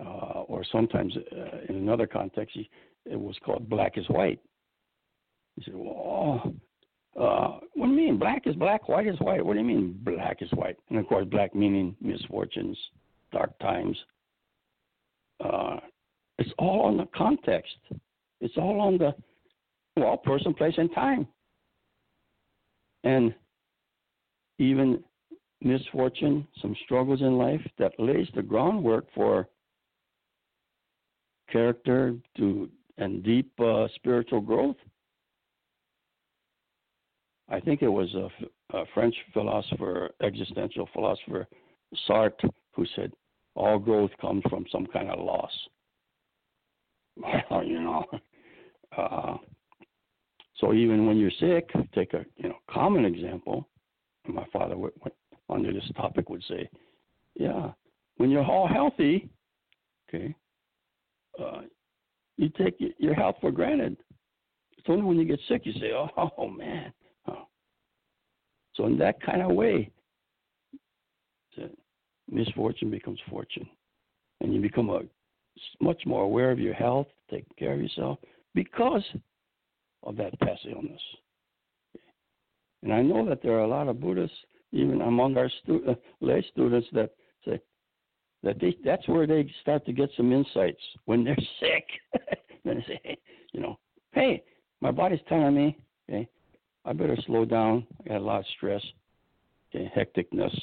uh, 0.00 0.42
or 0.48 0.64
sometimes 0.70 1.16
uh, 1.16 1.58
in 1.68 1.76
another 1.76 2.06
context, 2.06 2.54
he, 2.54 2.68
it 3.04 3.18
was 3.18 3.36
called 3.44 3.68
"Black 3.68 3.96
is 3.96 4.08
White." 4.08 4.40
He 5.56 5.64
said, 5.64 5.74
"Well, 5.74 6.52
uh, 7.18 7.60
what 7.74 7.86
do 7.86 7.92
you 7.92 7.96
mean? 7.96 8.18
Black 8.18 8.46
is 8.46 8.54
black, 8.56 8.88
white 8.88 9.06
is 9.06 9.18
white. 9.20 9.44
What 9.44 9.54
do 9.54 9.60
you 9.60 9.64
mean 9.64 9.98
black 10.02 10.42
is 10.42 10.50
white? 10.52 10.76
And 10.90 10.98
of 10.98 11.06
course, 11.06 11.26
black 11.30 11.54
meaning 11.54 11.96
misfortunes, 12.00 12.78
dark 13.32 13.58
times. 13.58 13.96
It's 16.38 16.52
all 16.58 16.82
on 16.82 16.98
the 16.98 17.08
context. 17.16 17.76
It's 18.40 18.56
all 18.58 18.80
on 18.80 18.98
the 18.98 19.14
well, 19.96 20.16
person, 20.16 20.54
place, 20.54 20.74
and 20.76 20.92
time. 20.94 21.26
And 23.04 23.34
even 24.58 25.02
misfortune, 25.60 26.46
some 26.60 26.76
struggles 26.84 27.20
in 27.20 27.38
life 27.38 27.60
that 27.78 27.92
lays 27.98 28.28
the 28.34 28.42
groundwork 28.42 29.06
for 29.14 29.48
character 31.50 32.14
to 32.36 32.68
and 32.98 33.22
deep 33.22 33.50
uh, 33.60 33.86
spiritual 33.94 34.40
growth 34.40 34.76
I 37.48 37.60
think 37.60 37.82
it 37.82 37.88
was 37.88 38.12
a, 38.14 38.76
a 38.76 38.84
French 38.92 39.14
philosopher, 39.32 40.10
existential 40.22 40.88
philosopher, 40.92 41.46
Sartre, 42.08 42.50
who 42.72 42.84
said, 42.96 43.12
all 43.54 43.78
growth 43.78 44.10
comes 44.20 44.42
from 44.50 44.66
some 44.70 44.86
kind 44.86 45.10
of 45.10 45.20
loss. 45.20 45.52
Well, 47.50 47.64
you 47.64 47.80
know, 47.80 48.04
uh, 48.98 49.36
so 50.58 50.72
even 50.72 51.06
when 51.06 51.16
you're 51.18 51.30
sick, 51.40 51.70
take 51.94 52.14
a 52.14 52.24
you 52.36 52.48
know 52.48 52.56
common 52.70 53.04
example. 53.04 53.68
My 54.26 54.46
father 54.52 54.74
w- 54.74 54.92
w- 54.98 55.16
under 55.48 55.72
this 55.72 55.88
topic 55.96 56.28
would 56.30 56.42
say, 56.48 56.68
yeah, 57.34 57.70
when 58.16 58.30
you're 58.30 58.44
all 58.44 58.66
healthy, 58.66 59.28
okay, 60.08 60.34
uh, 61.40 61.60
you 62.36 62.48
take 62.50 62.76
your 62.98 63.14
health 63.14 63.36
for 63.40 63.52
granted. 63.52 63.96
It's 64.76 64.86
only 64.88 65.04
when 65.04 65.18
you 65.18 65.24
get 65.24 65.40
sick 65.48 65.62
you 65.64 65.72
say, 65.74 65.92
oh, 65.92 66.08
oh 66.38 66.48
man, 66.48 66.92
so 68.76 68.86
in 68.86 68.98
that 68.98 69.20
kind 69.22 69.42
of 69.42 69.52
way, 69.52 69.90
misfortune 72.30 72.90
becomes 72.90 73.18
fortune, 73.30 73.68
and 74.40 74.52
you 74.54 74.60
become 74.60 74.90
a 74.90 75.00
much 75.80 76.02
more 76.04 76.24
aware 76.24 76.50
of 76.50 76.58
your 76.58 76.74
health, 76.74 77.06
taking 77.30 77.54
care 77.58 77.72
of 77.72 77.80
yourself 77.80 78.18
because 78.54 79.02
of 80.06 80.16
that 80.16 80.38
past 80.40 80.60
illness. 80.70 81.00
And 82.82 82.92
I 82.92 83.02
know 83.02 83.28
that 83.28 83.42
there 83.42 83.52
are 83.52 83.64
a 83.64 83.68
lot 83.68 83.88
of 83.88 84.00
Buddhists, 84.00 84.36
even 84.72 85.02
among 85.02 85.36
our 85.36 85.50
stu- 85.62 85.84
uh, 85.88 85.94
lay 86.20 86.44
students, 86.52 86.86
that 86.92 87.10
say 87.44 87.60
that 88.42 88.60
they, 88.60 88.76
that's 88.84 89.06
where 89.08 89.26
they 89.26 89.52
start 89.60 89.84
to 89.86 89.92
get 89.92 90.08
some 90.16 90.32
insights 90.32 90.80
when 91.04 91.24
they're 91.24 91.36
sick. 91.60 91.84
then 92.64 92.76
they 92.76 92.84
say, 92.86 93.00
hey, 93.02 93.18
you 93.52 93.60
know, 93.60 93.78
hey, 94.12 94.42
my 94.80 94.92
body's 94.92 95.20
telling 95.28 95.54
me, 95.54 95.76
okay, 96.08 96.28
I 96.84 96.92
better 96.92 97.16
slow 97.26 97.44
down. 97.44 97.86
I 98.04 98.10
got 98.10 98.18
a 98.18 98.24
lot 98.24 98.40
of 98.40 98.46
stress, 98.56 98.82
okay, 99.74 99.90
hecticness. 99.96 100.56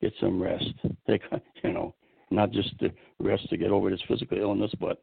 Get 0.00 0.12
some 0.20 0.40
rest. 0.40 0.66
Take, 1.08 1.22
you 1.64 1.72
know, 1.72 1.94
not 2.30 2.52
just 2.52 2.78
to 2.78 2.90
rest 3.18 3.48
to 3.50 3.56
get 3.56 3.70
over 3.70 3.90
this 3.90 4.02
physical 4.06 4.38
illness, 4.38 4.70
but 4.78 5.02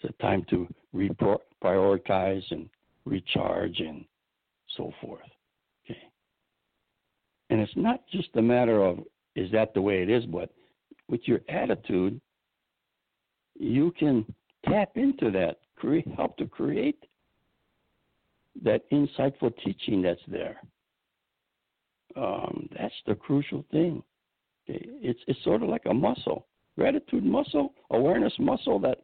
it's 0.00 0.12
a 0.18 0.22
time 0.22 0.44
to 0.50 0.66
reprioritize 0.94 2.42
and 2.50 2.68
recharge 3.04 3.80
and 3.80 4.04
so 4.76 4.92
forth. 5.00 5.20
Okay. 5.84 5.98
And 7.50 7.60
it's 7.60 7.76
not 7.76 8.06
just 8.08 8.28
a 8.34 8.42
matter 8.42 8.82
of 8.82 9.00
is 9.36 9.50
that 9.52 9.74
the 9.74 9.82
way 9.82 10.02
it 10.02 10.08
is, 10.08 10.24
but 10.26 10.50
with 11.08 11.20
your 11.24 11.40
attitude, 11.48 12.20
you 13.58 13.92
can 13.98 14.24
tap 14.64 14.90
into 14.96 15.30
that, 15.32 15.58
create, 15.76 16.06
help 16.16 16.36
to 16.38 16.46
create 16.46 17.04
that 18.62 18.88
insightful 18.90 19.52
teaching 19.64 20.02
that's 20.02 20.20
there. 20.28 20.60
Um, 22.16 22.68
that's 22.78 22.94
the 23.06 23.14
crucial 23.14 23.64
thing. 23.72 24.02
Okay? 24.68 24.86
It's 25.02 25.18
it's 25.26 25.42
sort 25.42 25.62
of 25.62 25.68
like 25.68 25.86
a 25.86 25.94
muscle, 25.94 26.46
gratitude 26.78 27.24
muscle, 27.24 27.74
awareness 27.90 28.32
muscle. 28.38 28.78
That 28.78 28.98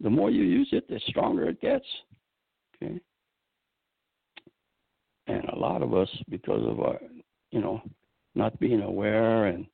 the 0.00 0.10
more 0.10 0.30
you 0.30 0.42
use 0.42 0.68
it, 0.72 0.86
the 0.88 1.00
stronger 1.08 1.48
it 1.48 1.60
gets. 1.62 1.86
Okay. 2.82 3.00
And 5.26 5.44
a 5.48 5.56
lot 5.56 5.82
of 5.82 5.94
us, 5.94 6.08
because 6.28 6.62
of 6.66 6.80
our, 6.80 6.98
you 7.50 7.60
know, 7.60 7.82
not 8.34 8.58
being 8.60 8.82
aware 8.82 9.46
and 9.46 9.66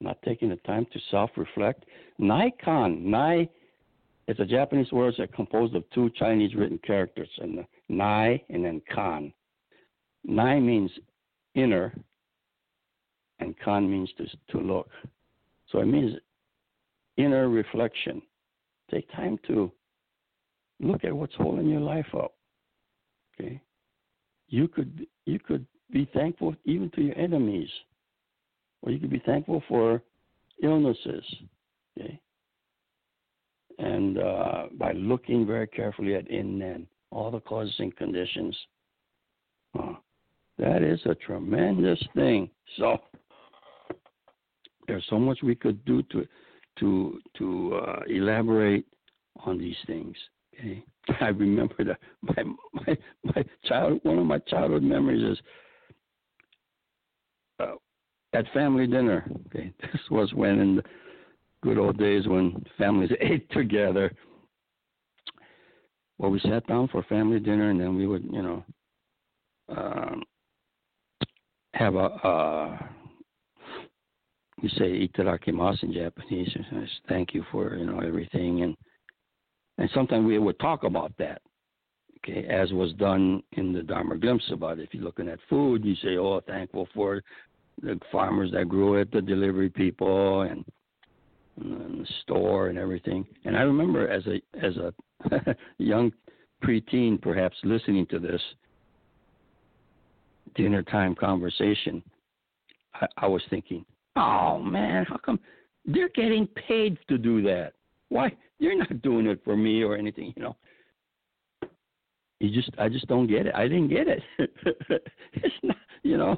not 0.00 0.20
taking 0.22 0.48
the 0.48 0.56
time 0.56 0.86
to 0.92 1.00
self-reflect. 1.10 1.84
Naikan 2.20 3.02
Nai, 3.02 3.48
it's 4.26 4.40
a 4.40 4.44
Japanese 4.44 4.90
word 4.92 5.14
that's 5.18 5.32
composed 5.34 5.74
of 5.74 5.84
two 5.90 6.10
Chinese 6.16 6.54
written 6.54 6.78
characters, 6.84 7.28
and 7.38 7.64
Nai 7.88 8.42
and 8.50 8.64
then 8.64 8.80
Kan. 8.92 9.32
Nai 10.24 10.58
means 10.58 10.90
inner, 11.54 11.94
and 13.38 13.54
Kan 13.58 13.90
means 13.90 14.10
to, 14.18 14.26
to 14.52 14.58
look. 14.58 14.88
So 15.70 15.80
it 15.80 15.86
means 15.86 16.14
inner 17.16 17.48
reflection. 17.48 18.22
Take 18.90 19.10
time 19.12 19.38
to 19.46 19.70
look 20.80 21.04
at 21.04 21.14
what's 21.14 21.34
holding 21.36 21.68
your 21.68 21.80
life 21.80 22.06
up. 22.14 22.34
Okay, 23.40 23.60
you 24.48 24.68
could 24.68 25.06
you 25.26 25.38
could 25.38 25.66
be 25.90 26.08
thankful 26.12 26.54
even 26.64 26.90
to 26.90 27.02
your 27.02 27.18
enemies, 27.18 27.68
or 28.82 28.90
you 28.90 28.98
could 28.98 29.10
be 29.10 29.22
thankful 29.24 29.62
for 29.68 30.02
illnesses. 30.62 31.24
Okay, 31.98 32.20
and 33.78 34.18
uh, 34.18 34.66
by 34.78 34.92
looking 34.92 35.46
very 35.46 35.66
carefully 35.66 36.14
at 36.14 36.28
in 36.28 36.62
and 36.62 36.86
all 37.10 37.30
the 37.30 37.40
causes 37.40 37.74
and 37.78 37.96
conditions. 37.96 38.56
Uh, 39.78 39.94
that 40.58 40.82
is 40.82 41.00
a 41.06 41.14
tremendous 41.16 42.00
thing. 42.14 42.48
So 42.76 42.98
there's 44.86 45.04
so 45.08 45.18
much 45.18 45.38
we 45.42 45.54
could 45.54 45.84
do 45.84 46.02
to 46.04 46.26
to 46.80 47.20
to 47.38 47.74
uh, 47.76 48.00
elaborate 48.08 48.84
on 49.44 49.58
these 49.58 49.76
things. 49.86 50.16
Okay, 50.58 50.84
I 51.20 51.28
remember 51.28 51.84
that 51.84 51.98
my 52.22 52.42
my 52.72 52.96
my 53.24 53.44
child. 53.64 54.00
One 54.02 54.18
of 54.18 54.26
my 54.26 54.38
childhood 54.38 54.82
memories 54.82 55.38
is 55.38 55.44
uh, 57.60 57.74
at 58.32 58.46
family 58.52 58.86
dinner. 58.86 59.30
Okay, 59.46 59.72
this 59.80 60.00
was 60.10 60.32
when 60.34 60.60
in 60.60 60.76
the 60.76 60.82
good 61.62 61.78
old 61.78 61.98
days 61.98 62.26
when 62.26 62.64
families 62.78 63.10
ate 63.20 63.50
together. 63.50 64.12
Well, 66.18 66.30
we 66.30 66.38
sat 66.40 66.66
down 66.68 66.88
for 66.88 67.02
family 67.04 67.40
dinner, 67.40 67.70
and 67.70 67.80
then 67.80 67.96
we 67.96 68.06
would, 68.06 68.24
you 68.24 68.42
know, 68.42 68.64
um, 69.68 70.22
have 71.74 71.96
a. 71.96 71.98
Uh, 71.98 72.78
we 74.62 74.68
say 74.70 75.08
itadakimasu 75.08 75.82
in 75.82 75.92
Japanese. 75.92 76.56
Thank 77.08 77.34
you 77.34 77.44
for 77.50 77.74
you 77.76 77.84
know 77.84 77.98
everything, 77.98 78.62
and 78.62 78.76
and 79.78 79.90
sometimes 79.94 80.26
we 80.26 80.38
would 80.38 80.58
talk 80.58 80.84
about 80.84 81.12
that. 81.18 81.42
Okay, 82.18 82.46
as 82.46 82.72
was 82.72 82.92
done 82.94 83.42
in 83.52 83.72
the 83.72 83.82
Dharma 83.82 84.16
glimpse 84.16 84.50
about 84.50 84.78
it. 84.78 84.84
if 84.84 84.94
you're 84.94 85.04
looking 85.04 85.28
at 85.28 85.38
food, 85.48 85.84
you 85.84 85.94
say, 85.96 86.16
"Oh, 86.16 86.40
thankful 86.40 86.88
for 86.94 87.22
the 87.82 88.00
farmers 88.10 88.50
that 88.52 88.68
grew 88.68 88.94
it, 88.94 89.10
the 89.12 89.20
delivery 89.20 89.68
people, 89.68 90.42
and, 90.42 90.64
and 91.60 92.00
the 92.00 92.08
store 92.22 92.68
and 92.68 92.78
everything." 92.78 93.26
And 93.44 93.56
I 93.56 93.62
remember 93.62 94.08
as 94.08 94.26
a 94.26 94.40
as 94.64 94.76
a 94.76 95.56
young 95.78 96.12
preteen, 96.62 97.20
perhaps 97.20 97.56
listening 97.62 98.06
to 98.06 98.18
this 98.18 98.40
dinner 100.54 100.82
time 100.82 101.14
conversation, 101.14 102.02
I, 102.94 103.06
I 103.18 103.26
was 103.26 103.42
thinking, 103.50 103.84
Oh 104.16 104.58
man, 104.58 105.04
how 105.08 105.16
come 105.16 105.40
they're 105.84 106.08
getting 106.10 106.46
paid 106.68 106.98
to 107.08 107.18
do 107.18 107.42
that? 107.42 107.72
Why 108.14 108.32
you're 108.58 108.78
not 108.78 109.02
doing 109.02 109.26
it 109.26 109.40
for 109.44 109.56
me 109.56 109.82
or 109.82 109.96
anything, 109.96 110.32
you 110.36 110.42
know? 110.42 110.56
You 112.38 112.50
just 112.50 112.70
I 112.78 112.88
just 112.88 113.08
don't 113.08 113.26
get 113.26 113.46
it. 113.46 113.54
I 113.54 113.64
didn't 113.64 113.88
get 113.88 114.06
it. 114.08 114.22
it's 115.32 115.54
not, 115.62 115.76
you 116.02 116.16
know. 116.16 116.36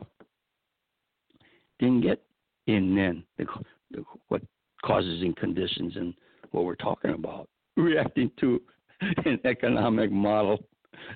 Didn't 1.78 2.00
get 2.00 2.22
innen 2.66 3.24
the, 3.36 3.44
the, 3.90 4.04
what 4.28 4.42
causes 4.84 5.20
and 5.20 5.36
conditions 5.36 5.96
and 5.96 6.14
what 6.52 6.64
we're 6.64 6.76
talking 6.76 7.10
about. 7.12 7.48
Reacting 7.76 8.30
to 8.40 8.62
an 9.24 9.38
economic 9.44 10.10
model. 10.10 10.64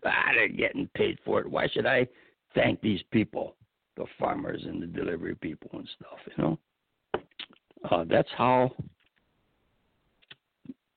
Ah, 0.04 0.30
they're 0.34 0.48
getting 0.48 0.90
paid 0.94 1.18
for 1.24 1.40
it. 1.40 1.50
Why 1.50 1.68
should 1.68 1.86
I 1.86 2.06
thank 2.54 2.80
these 2.82 3.00
people? 3.10 3.56
the 4.00 4.06
farmers 4.18 4.62
and 4.64 4.82
the 4.82 4.86
delivery 4.86 5.34
people 5.36 5.70
and 5.74 5.88
stuff, 5.96 6.18
you 6.26 6.42
know. 6.42 6.58
Uh, 7.90 8.04
that's 8.08 8.28
how 8.36 8.70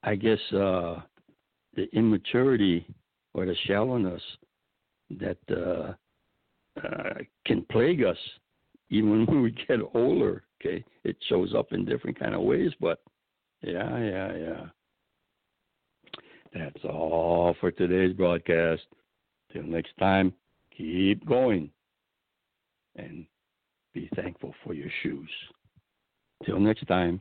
I 0.03 0.15
guess 0.15 0.39
uh, 0.51 1.01
the 1.75 1.87
immaturity 1.93 2.85
or 3.33 3.45
the 3.45 3.55
shallowness 3.65 4.21
that 5.19 5.37
uh, 5.49 5.93
uh, 6.85 7.13
can 7.45 7.65
plague 7.71 8.03
us 8.03 8.17
even 8.89 9.25
when 9.25 9.41
we 9.41 9.51
get 9.51 9.79
older. 9.93 10.43
Okay, 10.61 10.83
it 11.03 11.17
shows 11.27 11.53
up 11.53 11.73
in 11.73 11.85
different 11.85 12.17
kind 12.17 12.33
of 12.35 12.41
ways, 12.41 12.71
but 12.79 13.01
yeah, 13.61 13.97
yeah, 13.99 14.35
yeah. 14.35 14.65
That's 16.53 16.85
all 16.85 17.55
for 17.59 17.71
today's 17.71 18.13
broadcast. 18.13 18.83
Till 19.51 19.63
next 19.63 19.97
time, 19.99 20.33
keep 20.75 21.25
going 21.25 21.69
and 22.95 23.25
be 23.93 24.09
thankful 24.15 24.53
for 24.63 24.73
your 24.73 24.89
shoes. 25.01 25.29
Till 26.45 26.59
next 26.59 26.87
time. 26.87 27.19